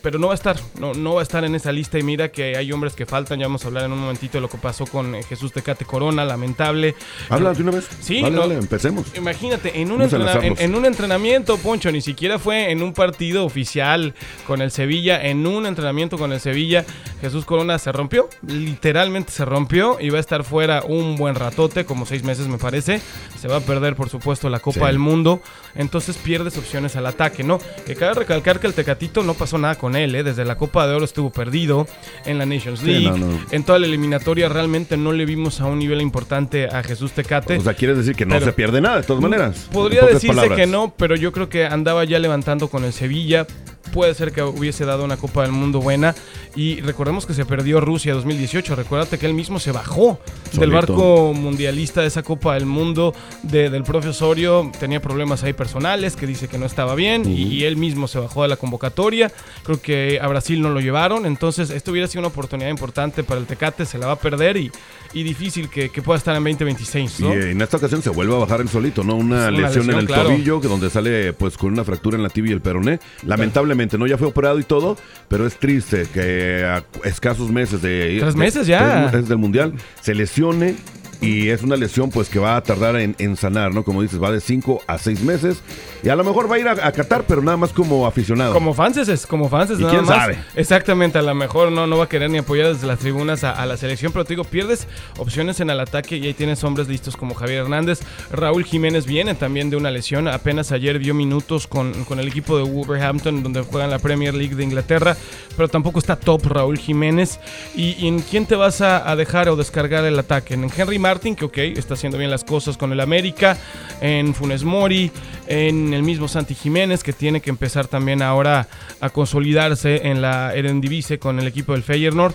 Pero 0.02 0.20
no 0.20 0.28
va 0.28 0.34
a 0.34 0.36
estar, 0.36 0.58
no, 0.80 0.94
no 0.94 1.16
va 1.16 1.22
a 1.22 1.24
estar 1.24 1.44
en 1.44 1.56
esa 1.56 1.72
lista 1.72 1.98
y 2.00 2.04
mira 2.04 2.30
que 2.32 2.56
hay 2.56 2.72
hombres 2.72 2.94
que 2.94 3.06
faltan, 3.06 3.40
ya 3.40 3.48
vamos 3.48 3.64
a 3.66 3.68
hablar 3.68 3.86
en 3.86 3.92
un 3.92 4.00
momentito 4.00 4.38
de 4.38 4.42
lo 4.42 4.50
que 4.50 4.58
pasó 4.58 4.86
con 4.86 5.16
eh, 5.16 5.24
Jesús 5.24 5.52
Tecate 5.52 5.86
Corona, 5.86 6.24
lamentable. 6.24 6.96
Habla 7.30 7.54
de 7.54 7.64
una 7.64 7.72
vez. 7.72 7.88
Sí, 8.00 8.22
Vale, 8.22 8.36
no. 8.36 8.44
empecemos. 8.52 9.06
Imagínate, 9.16 9.82
en 9.82 9.92
un, 9.92 10.02
en, 10.04 10.56
en 10.60 10.76
un 10.76 10.86
entrenamiento, 10.86 11.58
Poncho, 11.58 11.92
ni 11.92 12.02
siquiera 12.02 12.38
fue 12.40 12.72
en 12.72 12.82
un 12.84 12.94
partido 12.94 13.44
oficial 13.46 14.14
con 14.46 14.62
el 14.62 14.72
Sevilla, 14.72 15.22
en 15.26 15.46
un 15.48 15.66
entrenamiento 15.66 16.18
con 16.18 16.32
el 16.32 16.40
Sevilla, 16.40 16.86
Jesús 17.22 17.44
Corona 17.46 17.78
se 17.80 17.92
rompió, 17.92 18.30
literalmente 18.46 19.32
se 19.32 19.46
rompió 19.46 19.98
y 20.00 20.10
va 20.10 20.18
a 20.18 20.22
estar 20.22 20.44
fuera 20.44 20.84
un 20.88 21.16
buen 21.16 21.36
ratote, 21.36 21.86
como 21.86 22.06
seis 22.06 22.24
meses 22.24 22.48
me 22.48 22.58
parece. 22.58 23.02
Se 23.40 23.48
va 23.48 23.58
a 23.58 23.62
perder, 23.62 23.96
por 23.96 24.10
supuesto, 24.10 24.50
la 24.50 24.60
Copa 24.60 24.80
Sí. 24.82 24.86
del 24.86 25.00
Mundo, 25.00 25.42
entonces 25.76 26.18
pierdes 26.18 26.58
opciones 26.58 26.96
al 26.96 27.06
ataque, 27.08 27.44
¿no? 27.44 27.60
Que 27.86 27.96
cabe 27.96 28.14
recalcar 28.14 28.60
que 28.60 28.68
el 28.68 28.74
Tecatito 28.74 29.24
no 29.24 29.34
pasó 29.34 29.58
nada 29.58 29.76
con 29.76 29.96
él, 29.96 29.97
¿eh? 30.16 30.24
Desde 30.24 30.46
la 30.46 30.56
Copa 30.56 30.88
de 30.88 30.96
Oro 30.96 31.06
estuvo 31.06 31.30
perdido, 31.30 31.88
en 32.26 32.38
la 32.38 32.46
Nations 32.46 32.80
Sí, 32.80 32.86
League, 32.86 33.10
no, 33.10 33.18
no. 33.18 33.40
en 33.52 33.64
toda 33.64 33.80
la 33.80 33.88
eliminatoria 33.88 34.50
realmente 34.50 34.98
no 34.98 35.12
le 35.12 35.26
vimos 35.26 35.62
a 35.62 35.66
un 35.66 35.80
nivel 35.80 36.02
importante 36.02 36.68
a 36.68 36.84
Jesús 36.84 37.12
Tecate. 37.12 37.58
O 37.58 37.62
sea, 37.62 37.74
quieres 37.74 37.98
decir 37.98 38.16
que 38.16 38.26
no 38.26 38.40
se 38.40 38.52
pierde 38.54 38.82
nada, 38.82 38.98
de 38.98 39.04
todas 39.04 39.22
maneras. 39.22 39.68
Podría 39.72 40.02
decirse 40.06 40.28
palabras. 40.28 40.58
que 40.58 40.68
no, 40.68 40.94
pero 40.98 41.16
yo 41.16 41.32
creo 41.32 41.50
que 41.50 41.66
andaba 41.66 42.04
ya 42.06 42.20
levantando 42.20 42.70
con 42.70 42.84
el 42.84 42.94
Sevilla. 42.94 43.46
Puede 43.94 44.14
ser 44.14 44.32
que 44.32 44.42
hubiese 44.44 44.86
dado 44.86 45.04
una 45.06 45.18
Copa 45.18 45.44
del 45.44 45.52
Mundo 45.52 45.80
buena. 45.80 46.16
Y 46.56 46.82
recordemos 46.82 47.26
que 47.26 47.34
se 47.34 47.46
perdió 47.46 47.80
Rusia 47.82 48.14
2018. 48.14 48.76
Recuérdate 48.76 49.18
que 49.18 49.26
él 49.26 49.34
mismo 49.34 49.60
se 49.60 49.72
bajó 49.72 50.20
del 50.54 50.72
barco 50.72 51.34
mundialista 51.36 52.02
de 52.02 52.08
esa 52.08 52.24
Copa 52.24 52.56
del 52.56 52.66
Mundo 52.66 53.14
de- 53.44 53.70
del 53.70 53.84
profe 53.84 54.10
Osorio. 54.10 54.72
Tenía 54.80 55.02
problemas 55.02 55.44
ahí 55.44 55.54
personales 55.54 56.16
que 56.16 56.26
dice 56.28 56.48
que 56.48 56.58
no 56.58 56.66
estaba 56.66 56.96
bien. 56.96 57.24
y, 57.30 57.44
y 57.44 57.64
él 57.64 57.78
mismo 57.78 58.08
se 58.08 58.20
bajó 58.20 58.42
de 58.44 58.48
la 58.50 58.56
convocatoria. 58.58 59.32
Creo 59.64 59.82
que 59.82 60.20
a 60.22 60.28
Brasil 60.28 60.62
no 60.62 60.70
lo 60.70 60.80
llevaron. 60.80 61.26
Entonces, 61.26 61.70
esto 61.70 61.92
hubiera 61.92 62.08
sido 62.08 62.20
una 62.22 62.28
oportunidad 62.30 62.70
importante 62.70 63.24
para 63.24 63.40
el 63.40 63.46
Tecate. 63.46 63.86
Se 63.86 63.98
la 63.98 64.08
va 64.08 64.14
a 64.14 64.20
perder 64.20 64.58
y, 64.58 64.72
y 65.14 65.24
difícil 65.24 65.70
que, 65.70 65.90
que 65.90 66.02
pueda 66.02 66.18
estar 66.18 66.36
en 66.36 66.44
2026. 66.44 67.20
Y 67.20 67.24
¿no? 67.24 67.34
eh, 67.34 67.52
en 67.52 67.62
esta 67.62 67.78
ocasión 67.78 68.02
se 68.02 68.10
vuelve 68.10 68.36
a 68.36 68.40
bajar 68.40 68.62
el 68.62 68.70
solito, 68.70 69.04
¿no? 69.04 69.16
Una, 69.16 69.44
Es 69.46 69.50
una 69.54 69.68
lesión, 69.68 69.92
en 69.92 69.98
el 70.00 70.08
claro. 70.08 70.30
tobillo, 70.30 70.60
que 70.62 70.68
donde 70.68 70.90
sale 70.90 71.34
pues 71.34 71.58
con 71.58 71.72
una 71.74 71.84
fractura 71.84 72.18
en 72.18 72.24
la 72.24 72.30
tibia 72.30 72.52
y 72.52 72.54
el 72.54 72.62
peroné. 72.62 73.00
Lamentablemente, 73.24 73.77
¿no? 73.98 74.08
Ya 74.08 74.18
fue 74.18 74.28
operado 74.28 74.60
y 74.60 74.64
todo, 74.64 74.98
pero 75.28 75.46
es 75.46 75.56
triste 75.58 76.08
que 76.14 76.66
a 76.66 76.84
escasos 77.04 77.52
meses 77.52 77.82
de... 77.82 78.18
Tres 78.20 78.36
meses 78.36 78.68
ya. 78.68 79.02
tres 79.04 79.14
meses 79.14 79.30
del 79.30 79.38
Mundial 79.38 79.74
se 80.02 80.16
lesione 80.16 80.76
y 81.22 81.50
es 81.50 81.64
una 81.64 81.76
lesión 81.76 82.10
pues 82.12 82.30
que 82.30 82.40
va 82.40 82.56
a 82.56 82.62
tardar 82.62 82.96
en, 82.98 83.16
en 83.20 83.36
sanar, 83.36 83.74
¿no? 83.74 83.84
Como 83.84 84.02
dices, 84.02 84.22
va 84.22 84.32
de 84.32 84.40
5 84.40 84.82
a 84.86 84.98
6 84.98 85.22
meses 85.22 85.58
y 86.04 86.10
a 86.10 86.16
lo 86.16 86.24
mejor 86.24 86.50
va 86.52 86.56
a 86.56 86.60
ir 86.60 86.68
a, 86.68 86.72
a 86.74 86.92
Qatar, 86.92 87.26
pero 87.28 87.42
nada 87.42 87.58
más 87.58 87.72
como 87.74 88.06
aficionado. 88.06 88.54
Como 88.54 88.74
fanses, 88.74 89.26
como 89.26 89.50
fanses 89.50 89.80
¿Y 89.80 89.82
nada 89.82 89.94
quién 89.94 90.06
más. 90.06 90.16
sabe? 90.16 90.38
Exactamente, 90.56 91.18
a 91.18 91.22
lo 91.24 91.34
mejor 91.34 91.72
no, 91.72 91.88
no 91.88 91.98
va 91.98 92.04
a 92.06 92.10
querer 92.10 92.30
ni 92.30 92.38
apoyar 92.38 92.74
desde 92.74 92.86
las 92.88 93.00
tribunas 93.00 93.44
a, 93.44 93.52
a 93.52 93.66
la 93.66 93.78
selección, 93.78 94.12
pero 94.12 94.26
te 94.26 94.34
digo, 94.34 94.44
pierdes 94.44 94.88
opciones 95.18 95.60
en 95.60 95.70
el 95.70 95.80
ataque 95.80 96.18
y 96.18 96.28
ahí 96.28 96.34
tienes 96.34 96.64
hombres 96.64 96.88
listos 96.88 97.18
como 97.18 97.34
Javier 97.34 97.62
Hernández. 97.64 98.00
Raúl 98.32 98.64
Jiménez 98.64 99.06
viene 99.06 99.34
también 99.36 99.70
de 99.70 99.76
una 99.78 99.90
lesión, 99.92 100.28
apenas 100.28 100.72
ayer 100.72 101.00
dio 101.00 101.14
minutos 101.14 101.68
con, 101.68 102.04
con 102.06 102.20
el 102.20 102.28
equipo 102.28 102.58
de 102.58 102.64
Wolverhampton, 102.64 103.42
donde 103.44 103.62
juegan 103.62 103.90
la 103.90 104.00
Premier 104.00 104.34
League 104.34 104.56
de 104.56 104.64
Inglaterra, 104.64 105.18
pero 105.56 105.68
tampoco 105.68 106.00
está 106.00 106.16
top 106.16 106.46
Raúl 106.46 106.78
Jiménez. 106.78 107.40
¿Y, 107.76 107.96
y 107.98 108.08
en 108.08 108.20
quién 108.20 108.46
te 108.46 108.56
vas 108.56 108.82
a, 108.82 109.10
a 109.10 109.16
dejar 109.16 109.50
o 109.50 109.56
descargar 109.56 110.06
el 110.06 110.18
ataque? 110.20 110.54
En 110.54 110.70
Henry 110.76 111.00
Martin, 111.08 111.36
que 111.38 111.46
ok, 111.46 111.58
está 111.58 111.94
haciendo 111.94 112.18
bien 112.18 112.30
las 112.30 112.44
cosas 112.44 112.76
con 112.76 112.92
el 112.92 113.00
América, 113.00 113.58
en 114.02 114.34
Funes 114.34 114.66
Mori, 114.66 115.10
en 115.48 115.94
el 115.94 116.04
mismo 116.04 116.28
Santi 116.28 116.54
Jiménez, 116.54 117.02
que 117.02 117.14
tiene 117.14 117.40
que 117.40 117.50
empezar 117.50 117.88
también 117.88 118.22
ahora 118.22 118.68
a 119.00 119.10
consolidarse 119.10 120.08
en 120.10 120.22
la 120.22 120.54
Eredivisie 120.54 121.18
con 121.18 121.40
el 121.40 121.48
equipo 121.48 121.72
del 121.72 121.84
Feyenoord. 121.84 122.34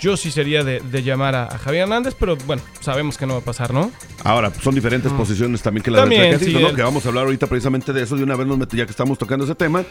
Yo 0.00 0.16
sí 0.16 0.30
sería 0.30 0.62
de, 0.62 0.78
de 0.80 1.02
llamar 1.02 1.34
a, 1.34 1.44
a 1.46 1.58
Javier 1.58 1.82
Hernández, 1.82 2.14
pero 2.18 2.36
bueno, 2.46 2.62
sabemos 2.80 3.18
que 3.18 3.26
no 3.26 3.34
va 3.34 3.40
a 3.40 3.44
pasar, 3.44 3.74
¿no? 3.74 3.90
Ahora, 4.22 4.52
son 4.62 4.76
diferentes 4.76 5.12
posiciones 5.12 5.60
también 5.60 5.82
que 5.82 5.90
la 5.90 5.98
Mm. 5.98 6.00
También, 6.02 6.22
Tecatito, 6.38 6.58
sí, 6.58 6.62
¿no? 6.62 6.70
el- 6.70 6.76
Que 6.76 6.82
vamos 6.82 7.04
a 7.04 7.08
hablar 7.08 7.24
ahorita 7.24 7.48
precisamente 7.48 7.92
de 7.92 8.02
eso. 8.04 8.16
De 8.16 8.22
una 8.22 8.36
vez 8.36 8.46
nos 8.46 8.56
mete- 8.58 8.76
ya 8.76 8.84
que 8.84 8.90
estamos 8.92 9.18
tocando 9.18 9.44
ese 9.44 9.54
tema. 9.56 9.82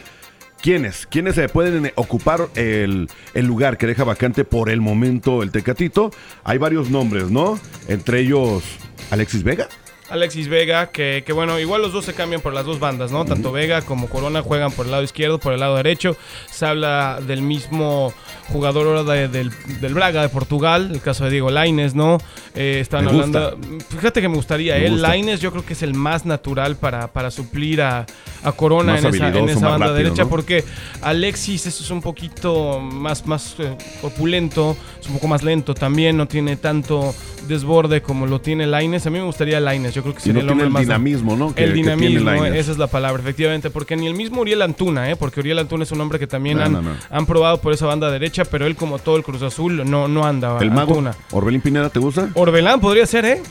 ¿Quiénes? 0.64 1.06
¿Quiénes 1.06 1.34
se 1.34 1.46
pueden 1.50 1.84
eh, 1.84 1.92
ocupar 1.94 2.48
el, 2.54 3.10
el 3.34 3.44
lugar 3.44 3.76
que 3.76 3.86
deja 3.86 4.02
vacante 4.02 4.46
por 4.46 4.70
el 4.70 4.80
momento 4.80 5.42
el 5.42 5.50
Tecatito? 5.50 6.10
Hay 6.42 6.56
varios 6.56 6.88
nombres, 6.88 7.30
¿no? 7.30 7.60
Entre 7.86 8.20
ellos, 8.20 8.64
Alexis 9.10 9.42
Vega. 9.42 9.68
Alexis 10.14 10.48
Vega, 10.48 10.90
que, 10.90 11.22
que, 11.26 11.32
bueno, 11.32 11.58
igual 11.58 11.82
los 11.82 11.92
dos 11.92 12.04
se 12.04 12.14
cambian 12.14 12.40
por 12.40 12.52
las 12.54 12.64
dos 12.64 12.78
bandas, 12.78 13.10
¿no? 13.10 13.24
Tanto 13.24 13.50
Vega 13.52 13.82
como 13.82 14.08
Corona 14.08 14.42
juegan 14.42 14.70
por 14.72 14.86
el 14.86 14.92
lado 14.92 15.02
izquierdo, 15.02 15.38
por 15.38 15.52
el 15.52 15.60
lado 15.60 15.76
derecho. 15.76 16.16
Se 16.50 16.64
habla 16.64 17.18
del 17.26 17.42
mismo 17.42 18.12
jugador 18.48 18.86
ahora 18.86 19.02
de- 19.02 19.28
del, 19.28 19.50
del 19.80 19.92
Braga 19.94 20.22
de 20.22 20.28
Portugal, 20.28 20.90
el 20.92 21.00
caso 21.00 21.24
de 21.24 21.30
Diego 21.30 21.50
Laines, 21.50 21.94
¿no? 21.94 22.18
Eh, 22.54 22.78
están 22.80 23.04
Me 23.06 23.10
hablando. 23.10 23.58
Fíjate 23.88 24.20
que 24.20 24.28
me 24.28 24.36
gustaría, 24.36 24.74
Me 24.76 24.86
él, 24.86 24.92
gusta. 24.92 25.08
Laines, 25.08 25.40
yo 25.40 25.50
creo 25.50 25.66
que 25.66 25.72
es 25.72 25.82
el 25.82 25.94
más 25.94 26.24
natural 26.24 26.76
para, 26.76 27.08
para 27.08 27.30
suplir 27.32 27.82
a, 27.82 28.06
a 28.44 28.52
Corona 28.52 28.92
Más 28.92 29.04
en 29.04 29.14
esa, 29.14 29.28
en 29.28 29.48
esa 29.48 29.68
banda 29.68 29.86
rápido, 29.88 29.94
derecha, 29.94 30.22
¿no? 30.24 30.28
porque 30.28 30.64
Alexis 31.02 31.66
es 31.66 31.90
un 31.90 32.00
poquito 32.00 32.78
más, 32.80 33.26
más 33.26 33.56
eh, 33.58 33.76
opulento, 34.02 34.76
es 35.00 35.06
un 35.08 35.14
poco 35.14 35.26
más 35.28 35.42
lento 35.42 35.74
también, 35.74 36.16
no 36.16 36.28
tiene 36.28 36.56
tanto 36.56 37.14
desborde 37.48 38.02
como 38.02 38.26
lo 38.26 38.40
tiene 38.40 38.66
Laines. 38.66 39.06
A 39.06 39.10
mí 39.10 39.18
me 39.18 39.24
gustaría 39.24 39.60
Laines, 39.60 39.94
yo 39.94 40.02
creo 40.02 40.14
que 40.14 40.20
Y 40.20 40.22
sería 40.22 40.34
no 40.34 40.40
el 40.40 40.46
tiene 40.46 40.52
hombre 40.62 40.66
el 40.66 40.72
más 40.72 40.82
dinamismo, 40.82 41.36
¿no? 41.36 41.54
Que- 41.54 41.64
el 41.64 41.68
que 41.70 41.74
tiene 41.74 41.96
dinamismo, 41.96 42.30
Lainez. 42.30 42.60
esa 42.60 42.72
es 42.72 42.78
la 42.78 42.86
palabra, 42.86 43.22
efectivamente, 43.22 43.70
porque 43.70 43.96
ni 43.96 44.06
el 44.06 44.14
mismo 44.14 44.40
Uriel 44.40 44.62
Antuna, 44.62 45.10
¿eh? 45.10 45.16
porque 45.16 45.40
Uriel 45.40 45.58
Antuna 45.58 45.84
es 45.84 45.92
un 45.92 46.00
hombre 46.00 46.18
que 46.18 46.26
también 46.26 46.58
No, 46.58 46.64
han, 46.64 46.72
no, 46.72 46.82
han 47.10 47.26
probado 47.26 47.60
por 47.60 47.72
esa 47.72 47.86
banda 47.86 48.10
derecha, 48.10 48.44
pero 48.44 48.66
él 48.66 48.76
como 48.76 48.98
todo 48.98 49.16
el 49.16 49.22
Cruz 49.22 49.42
Azul 49.42 49.88
no, 49.88 50.08
no 50.08 50.24
anda. 50.26 50.58
El 50.60 50.70
mago, 50.70 50.92
Antuna. 50.92 51.14
Orbelín 51.32 51.60
Pineda, 51.60 51.88
¿te 51.90 51.98
gusta? 51.98 52.30
Orbelán 52.34 52.80
podría 52.80 53.06
ser, 53.06 53.24
¿eh? 53.24 53.42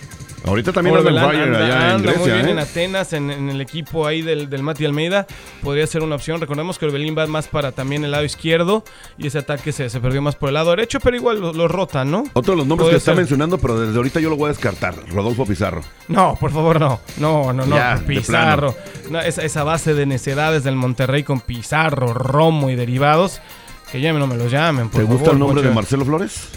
Ahorita 0.45 0.73
también 0.73 0.97
anda 0.97 1.10
anda- 1.10 1.29
allá 1.29 1.43
en 1.45 1.51
anda 1.95 1.97
muy 1.97 2.13
Grecia, 2.15 2.34
bien 2.36 2.47
¿eh? 2.47 2.51
en 2.51 2.60
Atenas, 2.60 3.13
en, 3.13 3.32
en 3.32 3.49
el 3.49 3.62
equipo 3.62 4.06
ahí 4.06 4.21
del, 4.21 4.49
del 4.49 4.62
Mati 4.62 4.84
Almeida. 4.84 5.25
Podría 5.62 5.88
ser 5.88 6.03
una 6.03 6.15
opción. 6.15 6.41
Recordemos 6.41 6.77
que 6.77 6.86
Orbelín 6.86 7.15
va 7.17 7.25
más 7.27 7.47
para 7.47 7.71
también 7.71 8.03
el 8.03 8.12
lado 8.12 8.25
izquierdo 8.25 8.84
y 9.17 9.27
ese 9.27 9.38
ataque 9.39 9.71
se, 9.71 9.89
se 9.89 9.99
perdió 10.01 10.21
más 10.21 10.36
por 10.36 10.49
el 10.49 10.56
lado 10.56 10.71
derecho, 10.71 10.99
pero 10.99 11.15
igual 11.15 11.39
lo, 11.39 11.53
lo 11.53 11.67
rota, 11.69 12.03
¿no? 12.03 12.25
Otro 12.34 12.53
de 12.53 12.58
los 12.58 12.67
nombres 12.67 12.84
Podría 12.86 12.95
que 12.95 12.97
está 12.97 13.12
ser. 13.12 13.17
mencionando, 13.17 13.58
pero 13.58 13.79
desde 13.79 13.95
ahorita 13.95 14.19
yo 14.19 14.29
lo 14.29 14.36
voy 14.36 14.47
a 14.47 14.49
descartar. 14.49 14.95
Rodolfo 15.10 15.45
Pizarro. 15.45 15.82
No, 16.10 16.36
por 16.39 16.51
favor, 16.51 16.79
no. 16.79 16.99
No, 17.17 17.53
no, 17.53 17.65
no. 17.65 17.75
Ya, 17.75 18.01
Pizarro. 18.06 18.75
No, 19.10 19.21
esa, 19.21 19.43
esa 19.43 19.63
base 19.63 19.93
de 19.93 20.06
necedades 20.06 20.63
del 20.65 20.75
Monterrey 20.75 21.23
con 21.23 21.39
Pizarro, 21.39 22.13
Romo 22.13 22.69
y 22.69 22.75
derivados. 22.75 23.39
Que 23.91 24.01
ya 24.01 24.12
no 24.12 24.25
me 24.27 24.36
los 24.36 24.51
llamen, 24.51 24.89
por 24.89 25.01
¿Te 25.01 25.06
gusta 25.06 25.19
favor, 25.25 25.34
el 25.34 25.39
nombre 25.39 25.56
Poncho. 25.58 25.69
de 25.69 25.75
Marcelo 25.75 26.03
Flores? 26.06 26.47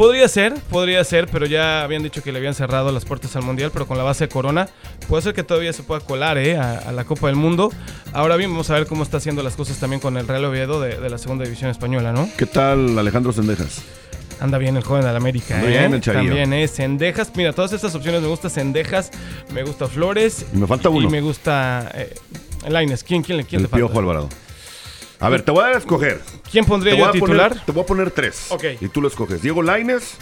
Podría 0.00 0.28
ser, 0.28 0.54
podría 0.70 1.04
ser, 1.04 1.26
pero 1.26 1.44
ya 1.44 1.82
habían 1.82 2.02
dicho 2.02 2.22
que 2.22 2.32
le 2.32 2.38
habían 2.38 2.54
cerrado 2.54 2.90
las 2.90 3.04
puertas 3.04 3.36
al 3.36 3.42
Mundial, 3.42 3.70
pero 3.70 3.86
con 3.86 3.98
la 3.98 4.02
base 4.02 4.24
de 4.24 4.28
Corona, 4.30 4.66
puede 5.08 5.22
ser 5.22 5.34
que 5.34 5.42
todavía 5.42 5.74
se 5.74 5.82
pueda 5.82 6.00
colar 6.00 6.38
¿eh? 6.38 6.56
a, 6.56 6.78
a 6.78 6.92
la 6.92 7.04
Copa 7.04 7.26
del 7.26 7.36
Mundo. 7.36 7.70
Ahora 8.14 8.36
bien, 8.36 8.50
vamos 8.50 8.70
a 8.70 8.74
ver 8.76 8.86
cómo 8.86 9.02
está 9.02 9.18
haciendo 9.18 9.42
las 9.42 9.56
cosas 9.56 9.76
también 9.78 10.00
con 10.00 10.16
el 10.16 10.26
Real 10.26 10.42
Oviedo 10.46 10.80
de, 10.80 10.96
de 10.96 11.10
la 11.10 11.18
Segunda 11.18 11.44
División 11.44 11.70
Española, 11.70 12.14
¿no? 12.14 12.30
¿Qué 12.38 12.46
tal 12.46 12.98
Alejandro 12.98 13.30
Sendejas? 13.34 13.82
Anda 14.40 14.56
bien 14.56 14.74
el 14.78 14.84
joven 14.84 15.04
de 15.04 15.10
la 15.10 15.18
América, 15.18 15.56
Anda 15.56 15.68
¿eh? 15.68 15.78
bien 15.80 15.92
el 15.92 16.00
chavillo. 16.00 16.28
También 16.30 16.54
es 16.54 16.72
Cendejas. 16.72 17.32
Mira, 17.36 17.52
todas 17.52 17.74
estas 17.74 17.94
opciones 17.94 18.22
me 18.22 18.28
gusta 18.28 18.48
Cendejas, 18.48 19.10
me 19.52 19.64
gusta 19.64 19.86
Flores. 19.86 20.46
Y 20.54 20.56
me 20.56 20.66
falta 20.66 20.88
uno. 20.88 21.08
Y 21.08 21.10
me 21.10 21.20
gusta 21.20 21.90
eh, 21.92 22.14
Lainez. 22.70 23.04
¿Quién, 23.04 23.22
quién, 23.22 23.42
quién 23.42 23.60
el 23.60 23.66
te 23.66 23.70
falta? 23.70 23.86
Piojo 23.86 23.98
Alvarado. 23.98 24.30
A 25.20 25.28
ver, 25.28 25.42
te 25.42 25.50
voy 25.50 25.60
a 25.60 25.66
dar 25.66 25.74
a 25.74 25.78
escoger. 25.78 26.20
¿Quién 26.50 26.64
pondría 26.64 26.94
Te 26.94 26.98
yo 26.98 27.04
voy 27.06 27.16
a 27.16 27.20
poner- 27.20 27.36
titular? 27.36 27.64
te 27.66 27.72
voy 27.72 27.82
a 27.82 27.86
poner 27.86 28.10
tres. 28.10 28.46
Ok. 28.50 28.64
Y 28.80 28.88
tú 28.88 29.00
lo 29.02 29.08
escoges. 29.08 29.42
Diego 29.42 29.62
Laines, 29.62 30.14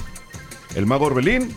el 0.75 0.87
Mago 0.87 1.07
Orbelín. 1.07 1.55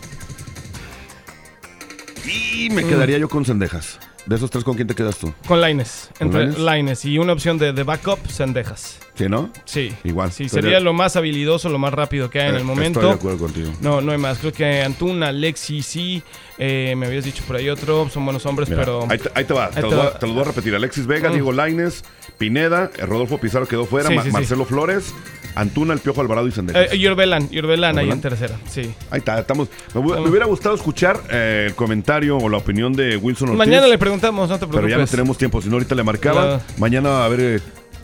Y 2.24 2.70
me 2.70 2.84
Mm. 2.84 2.88
quedaría 2.88 3.18
yo 3.18 3.28
con 3.28 3.44
Sendejas. 3.44 3.98
De 4.26 4.36
esos 4.36 4.50
tres, 4.50 4.62
¿con 4.62 4.76
quién 4.76 4.86
te 4.86 4.94
quedas 4.94 5.16
tú? 5.18 5.32
Con 5.48 5.60
Lainez. 5.60 6.08
¿Con 6.16 6.28
Entre 6.28 6.40
Lainez? 6.44 6.58
Lainez 6.60 7.04
y 7.04 7.18
una 7.18 7.32
opción 7.32 7.58
de, 7.58 7.72
de 7.72 7.82
backup, 7.82 8.18
Cendejas. 8.28 8.98
¿Sí, 9.14 9.28
no? 9.28 9.50
Sí. 9.64 9.92
Igual. 10.04 10.30
Sí, 10.32 10.48
sería 10.48 10.78
lo 10.80 10.92
más 10.92 11.16
habilidoso, 11.16 11.68
lo 11.68 11.78
más 11.78 11.92
rápido 11.92 12.30
que 12.30 12.40
hay 12.40 12.48
en 12.50 12.54
Eh, 12.54 12.58
el 12.58 12.64
momento. 12.64 13.00
Estoy 13.00 13.10
de 13.10 13.16
acuerdo 13.18 13.38
contigo. 13.38 13.72
No, 13.80 14.00
no 14.00 14.12
hay 14.12 14.18
más. 14.18 14.38
Creo 14.38 14.52
que 14.52 14.82
Antuna, 14.82 15.32
Lexi, 15.32 15.82
sí. 15.82 16.22
eh, 16.56 16.94
me 16.96 17.06
habías 17.06 17.24
dicho 17.24 17.42
por 17.46 17.56
ahí 17.56 17.68
otro. 17.68 18.08
Son 18.10 18.24
buenos 18.24 18.46
hombres, 18.46 18.68
Mira, 18.68 18.82
pero. 18.82 19.06
ahí, 19.10 19.18
te, 19.18 19.30
ahí 19.34 19.44
te 19.44 19.52
va, 19.54 19.70
te, 19.70 19.76
ahí 19.80 19.82
te 19.88 19.94
voy 19.94 19.98
a- 20.06 20.10
va. 20.10 20.18
te 20.18 20.26
voy 20.26 20.40
a 20.40 20.44
repetir. 20.44 20.74
Alexis 20.74 21.06
Vega, 21.06 21.28
Mm. 21.28 21.32
Diego 21.32 21.52
Laines, 21.52 22.04
Pineda, 22.38 22.90
eh, 22.96 23.04
Rodolfo 23.04 23.38
Pizarro 23.38 23.66
quedó 23.66 23.84
fuera, 23.86 24.08
Sí, 24.08 24.14
Ma- 24.14 24.22
sí, 24.22 24.28
sí. 24.28 24.32
Marcelo 24.32 24.64
Flores, 24.64 25.12
Antuna, 25.54 25.92
el 25.94 26.00
Piojo 26.00 26.20
Alvarado 26.20 26.46
y 26.48 26.52
Sendejas. 26.52 26.92
Eh, 26.92 26.96
y 26.96 27.06
Orbelán, 27.06 27.48
y 27.50 27.58
Orbelán 27.58 27.98
ahí 27.98 28.10
en 28.10 28.20
tercera. 28.20 28.56
Sí. 28.68 28.92
Ahí 29.10 29.18
está, 29.18 29.38
estamos. 29.38 29.68
Me, 29.94 30.00
hu- 30.00 30.22
me 30.22 30.28
hubiera 30.30 30.46
gustado 30.46 30.74
escuchar 30.74 31.20
eh, 31.30 31.66
el 31.68 31.74
comentario 31.74 32.36
o 32.38 32.48
la 32.48 32.58
opinión 32.58 32.92
de 32.92 33.16
Wilson 33.16 33.50
Ortiz. 33.50 33.58
Mañana 33.58 33.86
le 33.86 33.98
preguntamos, 33.98 34.48
no 34.48 34.54
te 34.56 34.60
Pero 34.66 34.70
preocupes. 34.70 34.92
ya 34.92 34.98
no 34.98 35.06
tenemos 35.06 35.38
tiempo, 35.38 35.60
si 35.60 35.68
no 35.68 35.74
ahorita 35.74 35.94
le 35.94 36.02
marcaba. 36.02 36.54
Ah. 36.54 36.60
Mañana 36.78 37.24
a 37.24 37.28
ver 37.28 37.40
eh, 37.40 37.60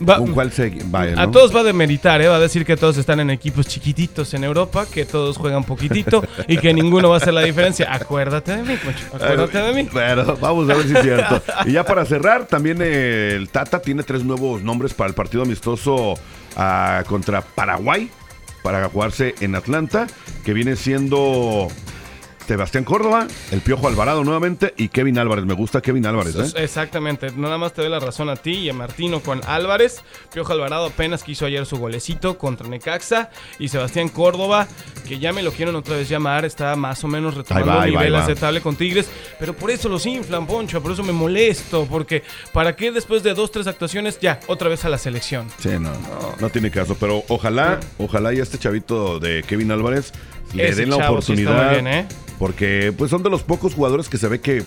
Va- 0.07 0.17
con 0.17 0.31
cuál 0.31 0.49
se 0.53 0.71
vaya, 0.85 1.13
¿no? 1.15 1.21
A 1.23 1.29
todos 1.31 1.53
va 1.53 1.59
a 1.59 1.63
demeritar, 1.63 2.21
¿eh? 2.21 2.27
va 2.29 2.37
a 2.37 2.39
decir 2.39 2.65
que 2.65 2.77
todos 2.77 2.97
están 2.97 3.19
en 3.19 3.31
equipos 3.31 3.67
chiquititos 3.67 4.33
en 4.33 4.45
Europa, 4.45 4.85
que 4.89 5.03
todos 5.03 5.35
juegan 5.35 5.65
poquitito 5.65 6.23
y 6.47 6.57
que 6.57 6.73
ninguno 6.73 7.09
va 7.09 7.15
a 7.15 7.17
hacer 7.17 7.33
la 7.33 7.41
diferencia. 7.41 7.93
Acuérdate 7.93 8.55
de 8.55 8.63
mí, 8.63 8.77
Poncho, 8.81 9.05
acuérdate 9.13 9.57
de 9.57 9.73
mí. 9.73 9.89
Bueno, 9.91 10.37
vamos 10.39 10.69
a 10.69 10.75
ver 10.75 10.87
si 10.87 10.93
es 10.95 11.01
cierto. 11.01 11.41
Y 11.65 11.73
ya 11.73 11.83
para 11.83 12.05
cerrar, 12.05 12.45
también 12.47 12.81
el 12.81 13.49
Tata 13.49 13.81
tiene 13.81 14.03
tres 14.03 14.23
nuevos 14.23 14.61
nombres 14.63 14.93
para 14.93 15.09
el 15.09 15.15
partido 15.15 15.43
amistoso 15.43 16.13
contra 17.07 17.41
Paraguay, 17.41 18.09
para 18.61 18.89
jugarse 18.89 19.35
en 19.39 19.55
Atlanta, 19.55 20.07
que 20.43 20.53
viene 20.53 20.75
siendo 20.75 21.67
Sebastián 22.49 22.83
Córdoba, 22.83 23.27
el 23.51 23.61
Piojo 23.61 23.87
Alvarado 23.87 24.23
nuevamente 24.23 24.73
y 24.75 24.87
Kevin 24.87 25.19
Álvarez. 25.19 25.45
Me 25.45 25.53
gusta 25.53 25.81
Kevin 25.81 26.07
Álvarez, 26.07 26.35
¿eh? 26.35 26.63
Exactamente, 26.63 27.31
nada 27.35 27.59
más 27.59 27.73
te 27.73 27.83
doy 27.83 27.91
la 27.91 27.99
razón 27.99 28.27
a 28.27 28.37
ti 28.37 28.53
y 28.53 28.69
a 28.69 28.73
Martino 28.73 29.19
con 29.19 29.39
Álvarez. 29.45 30.01
Piojo 30.33 30.53
Alvarado 30.53 30.87
apenas 30.87 31.23
quiso 31.23 31.45
ayer 31.45 31.67
su 31.67 31.77
golecito 31.77 32.39
contra 32.39 32.67
Necaxa. 32.67 33.29
Y 33.59 33.67
Sebastián 33.67 34.09
Córdoba, 34.09 34.67
que 35.07 35.19
ya 35.19 35.31
me 35.31 35.43
lo 35.43 35.51
quieren 35.51 35.75
otra 35.75 35.95
vez 35.95 36.09
llamar, 36.09 36.43
está 36.43 36.75
más 36.75 37.03
o 37.03 37.07
menos 37.07 37.35
retomando 37.35 37.71
va, 37.71 37.85
nivel 37.85 38.15
va. 38.15 38.23
aceptable 38.23 38.61
con 38.61 38.75
Tigres. 38.75 39.07
Pero 39.37 39.53
por 39.53 39.69
eso 39.69 39.87
los 39.87 40.07
inflan, 40.07 40.47
Poncho, 40.47 40.81
por 40.81 40.93
eso 40.93 41.03
me 41.03 41.13
molesto. 41.13 41.85
Porque 41.85 42.23
¿para 42.51 42.75
qué 42.75 42.91
después 42.91 43.21
de 43.21 43.35
dos, 43.35 43.51
tres 43.51 43.67
actuaciones 43.67 44.19
ya 44.19 44.39
otra 44.47 44.69
vez 44.69 44.85
a 44.85 44.89
la 44.89 44.97
selección? 44.97 45.47
Sí, 45.59 45.69
no, 45.79 45.91
no, 46.39 46.49
tiene 46.49 46.71
caso, 46.71 46.97
pero 46.99 47.23
ojalá, 47.27 47.79
ojalá 47.99 48.33
y 48.33 48.39
este 48.39 48.57
chavito 48.57 49.19
de 49.19 49.43
Kevin 49.43 49.69
Álvarez 49.69 50.13
le 50.53 50.67
Ese 50.69 50.81
den 50.81 50.89
la 50.89 50.97
chavo 50.97 51.21
sí 51.21 51.33
está 51.33 51.43
muy 51.43 51.51
oportunidad, 51.51 51.71
bien, 51.71 51.87
¿eh? 51.87 52.07
porque 52.37 52.93
pues 52.97 53.11
son 53.11 53.23
de 53.23 53.29
los 53.29 53.43
pocos 53.43 53.73
jugadores 53.73 54.09
que 54.09 54.17
se 54.17 54.27
ve 54.27 54.39
que 54.41 54.63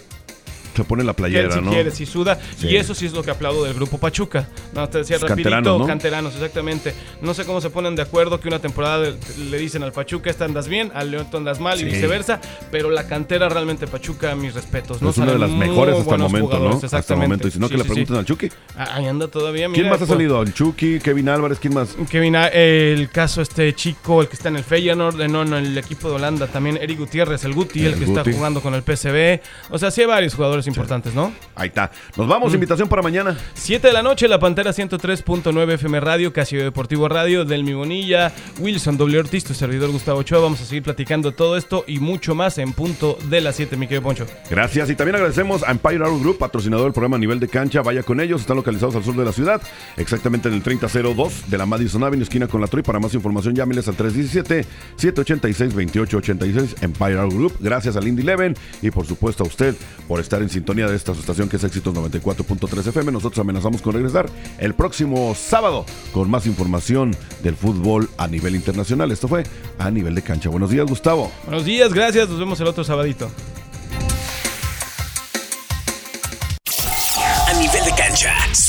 se 0.74 0.84
pone 0.84 1.04
la 1.04 1.12
playera, 1.12 1.50
si 1.52 1.60
¿no? 1.60 1.70
quiere, 1.70 1.90
si 1.90 2.06
suda. 2.06 2.38
Sí. 2.56 2.68
Y 2.68 2.76
eso 2.76 2.94
sí 2.94 3.06
es 3.06 3.12
lo 3.12 3.22
que 3.22 3.30
aplaudo 3.30 3.64
del 3.64 3.74
grupo 3.74 3.98
Pachuca. 3.98 4.48
No, 4.74 4.88
te 4.88 4.98
decía 4.98 5.18
rapidito, 5.18 5.50
canteranos, 5.50 5.86
canteranos, 5.86 6.32
¿no? 6.34 6.38
exactamente. 6.38 6.94
No 7.20 7.34
sé 7.34 7.44
cómo 7.44 7.60
se 7.60 7.70
ponen 7.70 7.94
de 7.96 8.02
acuerdo 8.02 8.40
que 8.40 8.48
una 8.48 8.58
temporada 8.58 9.12
le, 9.50 9.58
dicen 9.58 9.82
al 9.82 9.92
Pachuca, 9.92 10.30
esta 10.30 10.44
andas 10.44 10.68
bien, 10.68 10.90
al 10.94 11.10
León 11.10 11.28
tú 11.30 11.36
andas 11.36 11.60
mal 11.60 11.78
Sí. 11.78 11.84
y 11.84 11.90
viceversa. 11.90 12.40
Pero 12.70 12.90
la 12.90 13.06
cantera 13.06 13.48
realmente 13.48 13.86
Pachuca, 13.86 14.34
mis 14.34 14.54
respetos. 14.54 15.00
¿no? 15.02 15.10
es 15.10 15.18
una 15.18 15.32
de 15.32 15.38
las 15.38 15.50
mejores 15.50 15.96
hasta 15.98 16.14
el 16.14 16.20
momento, 16.20 16.48
¿no? 16.48 16.56
jugadores, 16.56 16.84
Hasta 16.84 16.96
el 16.96 17.00
exactamente. 17.00 17.26
momento. 17.28 17.48
Y 17.48 17.50
si 17.50 17.58
no, 17.58 17.66
Sí, 17.68 17.72
que 17.72 17.78
le 17.78 17.84
pregunten 17.84 18.16
al 18.16 18.24
Chucky. 18.24 18.48
Ah, 18.76 18.96
Ahí 18.96 19.06
anda 19.06 19.28
todavía. 19.28 19.66
¿Quién 19.68 19.84
mira, 19.84 19.90
más 19.90 20.02
ha 20.02 20.06
salido? 20.06 20.42
¿El 20.42 20.52
Chucky? 20.52 20.98
¿Kevin 21.00 21.28
Álvarez? 21.28 21.58
¿Quién 21.58 21.74
más? 21.74 21.96
Kevin, 22.10 22.34
el 22.34 23.08
caso 23.10 23.40
este 23.42 23.74
chico, 23.74 24.20
el 24.22 24.28
que 24.28 24.34
está 24.36 24.48
en 24.48 24.56
el 24.56 24.64
Feyenoord, 24.64 25.20
eh, 25.20 25.28
no, 25.28 25.44
no, 25.44 25.58
el 25.58 25.76
equipo 25.78 26.08
de 26.08 26.16
Holanda, 26.16 26.46
también 26.46 26.76
Eric 26.80 26.98
Gutiérrez, 26.98 27.44
el 27.44 27.54
Guti, 27.54 27.80
el, 27.80 27.92
El 27.94 27.98
que 27.98 28.04
Guti. 28.06 28.18
está 28.20 28.32
jugando 28.32 28.60
con 28.60 28.74
el 28.74 28.82
PSV. 28.82 29.40
O 29.70 29.78
sea, 29.78 29.90
sí 29.90 30.00
hay 30.02 30.06
varios 30.06 30.34
jugadores 30.34 30.61
importantes, 30.66 31.14
¿no? 31.14 31.32
Ahí 31.54 31.68
está. 31.68 31.90
Nos 32.16 32.28
vamos, 32.28 32.52
Mm. 32.52 32.54
invitación 32.54 32.88
para 32.88 33.02
mañana. 33.02 33.36
7 33.54 33.88
de 33.88 33.92
la 33.92 34.02
noche, 34.02 34.28
La 34.28 34.38
Pantera 34.38 34.72
103.9 34.72 35.74
FM 35.74 36.00
Radio, 36.00 36.32
Casio 36.32 36.62
Deportivo 36.62 37.08
Radio, 37.08 37.44
del 37.44 37.64
Mi 37.64 37.74
Bonilla, 37.74 38.32
Wilson 38.58 38.96
W. 38.96 39.18
Ortiz, 39.20 39.44
tu 39.44 39.54
servidor 39.54 39.90
Gustavo 39.90 40.20
Ochoa. 40.20 40.40
Vamos 40.40 40.60
a 40.60 40.64
seguir 40.64 40.82
platicando 40.82 41.32
todo 41.32 41.56
esto 41.56 41.84
y 41.86 41.98
mucho 41.98 42.34
más 42.34 42.58
en 42.58 42.72
punto 42.72 43.18
de 43.28 43.40
las 43.40 43.56
7, 43.56 43.76
mi 43.76 43.86
querido 43.86 44.02
Poncho. 44.02 44.26
Gracias. 44.50 44.90
Y 44.90 44.94
también 44.94 45.16
agradecemos 45.16 45.62
a 45.62 45.70
Empire 45.70 46.04
Auto 46.04 46.18
Group, 46.20 46.38
patrocinador 46.38 46.84
del 46.86 46.92
programa 46.92 47.16
a 47.16 47.20
nivel 47.20 47.40
de 47.40 47.48
cancha. 47.48 47.82
Vaya 47.82 48.02
con 48.02 48.20
ellos. 48.20 48.40
Están 48.42 48.56
localizados 48.56 48.94
al 48.96 49.04
sur 49.04 49.16
de 49.16 49.24
la 49.24 49.32
ciudad, 49.32 49.60
exactamente 49.96 50.48
en 50.48 50.54
el 50.54 50.62
3002 50.62 51.50
de 51.50 51.58
la 51.58 51.66
Madison 51.66 52.02
Avenue, 52.04 52.22
esquina 52.22 52.46
con 52.48 52.60
la 52.60 52.66
Troy. 52.66 52.82
Para 52.82 52.98
más 52.98 53.14
información, 53.14 53.54
llámeles 53.54 53.88
al 53.88 53.96
317-786-2886 53.96 56.82
Empire 56.82 57.18
Auto 57.18 57.36
Group. 57.36 57.54
Gracias 57.60 57.96
al 57.96 58.06
Indy 58.08 58.22
Leven 58.22 58.56
y 58.80 58.90
por 58.90 59.06
supuesto 59.06 59.44
a 59.44 59.46
usted 59.46 59.74
por 60.08 60.20
estar 60.20 60.40
en 60.42 60.48
sintonía 60.52 60.86
de 60.86 60.96
esta 60.96 61.12
estación 61.12 61.48
que 61.48 61.56
es 61.56 61.64
Éxitos 61.64 61.94
94.3 61.94 62.86
FM. 62.86 63.12
Nosotros 63.12 63.38
amenazamos 63.40 63.82
con 63.82 63.94
regresar 63.94 64.28
el 64.58 64.74
próximo 64.74 65.34
sábado 65.34 65.84
con 66.12 66.30
más 66.30 66.46
información 66.46 67.16
del 67.42 67.56
fútbol 67.56 68.08
a 68.18 68.28
nivel 68.28 68.54
internacional. 68.54 69.10
Esto 69.10 69.28
fue 69.28 69.44
a 69.78 69.90
nivel 69.90 70.14
de 70.14 70.22
cancha. 70.22 70.48
Buenos 70.50 70.70
días, 70.70 70.86
Gustavo. 70.86 71.32
Buenos 71.44 71.64
días, 71.64 71.92
gracias. 71.92 72.28
Nos 72.28 72.38
vemos 72.38 72.60
el 72.60 72.68
otro 72.68 72.84
sabadito. 72.84 73.30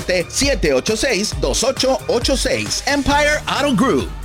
317-786-2886. 0.00 2.86
Empire 2.86 3.42
Auto 3.48 3.74
Group. 3.74 4.19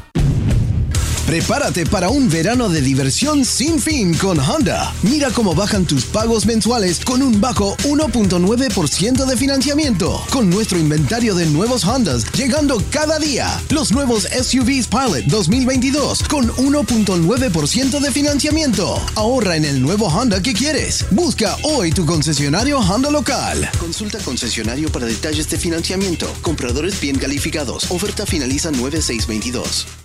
Prepárate 1.25 1.87
para 1.87 2.09
un 2.09 2.29
verano 2.29 2.69
de 2.69 2.81
diversión 2.81 3.45
sin 3.45 3.79
fin 3.79 4.13
con 4.13 4.39
Honda. 4.39 4.93
Mira 5.01 5.31
cómo 5.31 5.55
bajan 5.55 5.85
tus 5.85 6.05
pagos 6.05 6.45
mensuales 6.45 7.03
con 7.03 7.23
un 7.23 7.41
bajo 7.41 7.75
1.9% 7.77 9.25
de 9.25 9.35
financiamiento. 9.35 10.21
Con 10.29 10.51
nuestro 10.51 10.77
inventario 10.77 11.33
de 11.33 11.47
nuevos 11.47 11.83
Hondas 11.83 12.31
llegando 12.33 12.79
cada 12.91 13.17
día. 13.17 13.59
Los 13.71 13.91
nuevos 13.91 14.25
SUVs 14.25 14.87
Pilot 14.87 15.25
2022 15.25 16.21
con 16.25 16.47
1.9% 16.47 17.99
de 17.99 18.11
financiamiento. 18.11 19.01
Ahorra 19.15 19.55
en 19.55 19.65
el 19.65 19.81
nuevo 19.81 20.05
Honda 20.05 20.43
que 20.43 20.53
quieres. 20.53 21.07
Busca 21.09 21.57
hoy 21.63 21.89
tu 21.89 22.05
concesionario 22.05 22.77
Honda 22.77 23.09
local. 23.09 23.67
Consulta 23.79 24.19
concesionario 24.19 24.91
para 24.91 25.07
detalles 25.07 25.49
de 25.49 25.57
financiamiento. 25.57 26.31
Compradores 26.43 27.01
bien 27.01 27.17
calificados. 27.17 27.89
Oferta 27.89 28.27
finaliza 28.27 28.69
9622. 28.69 30.04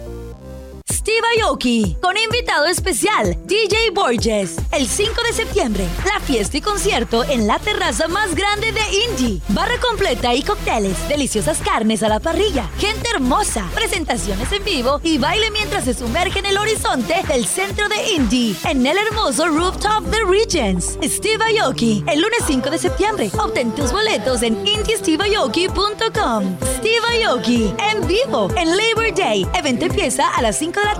Aoki, 1.39 1.95
con 2.01 2.17
invitado 2.17 2.65
especial 2.65 3.37
DJ 3.45 3.91
Borges. 3.93 4.57
El 4.71 4.87
5 4.87 5.11
de 5.27 5.33
septiembre, 5.33 5.87
la 6.05 6.19
fiesta 6.19 6.57
y 6.57 6.61
concierto 6.61 7.23
en 7.23 7.47
la 7.47 7.59
terraza 7.59 8.07
más 8.07 8.35
grande 8.35 8.71
de 8.71 8.81
Indy. 9.09 9.41
Barra 9.49 9.79
completa 9.79 10.33
y 10.33 10.43
cócteles, 10.43 11.07
deliciosas 11.07 11.59
carnes 11.59 12.03
a 12.03 12.09
la 12.09 12.19
parrilla, 12.19 12.69
gente 12.77 13.09
hermosa, 13.13 13.69
presentaciones 13.73 14.51
en 14.51 14.63
vivo 14.63 14.99
y 15.03 15.17
baile 15.17 15.51
mientras 15.51 15.85
se 15.85 15.93
sumerge 15.93 16.39
en 16.39 16.47
el 16.47 16.57
horizonte 16.57 17.15
del 17.27 17.45
centro 17.45 17.87
de 17.87 18.11
Indy, 18.13 18.55
en 18.65 18.85
el 18.85 18.97
hermoso 18.97 19.47
rooftop 19.47 20.03
de 20.05 20.17
Regents. 20.25 20.97
Steve 21.03 21.43
Aoki, 21.59 22.03
el 22.07 22.21
lunes 22.21 22.39
5 22.45 22.69
de 22.69 22.77
septiembre. 22.77 23.31
Obtén 23.37 23.73
tus 23.73 23.91
boletos 23.91 24.41
en 24.43 24.65
indysteveaoki.com. 24.67 26.57
Steve 26.77 27.25
Aoki, 27.25 27.73
en 27.91 28.07
vivo, 28.07 28.49
en 28.55 28.75
Labor 28.75 29.13
Day. 29.15 29.47
Evento 29.53 29.85
empieza 29.85 30.27
a 30.29 30.41
las 30.41 30.57
5 30.57 30.79
de 30.79 30.85
la 30.85 30.99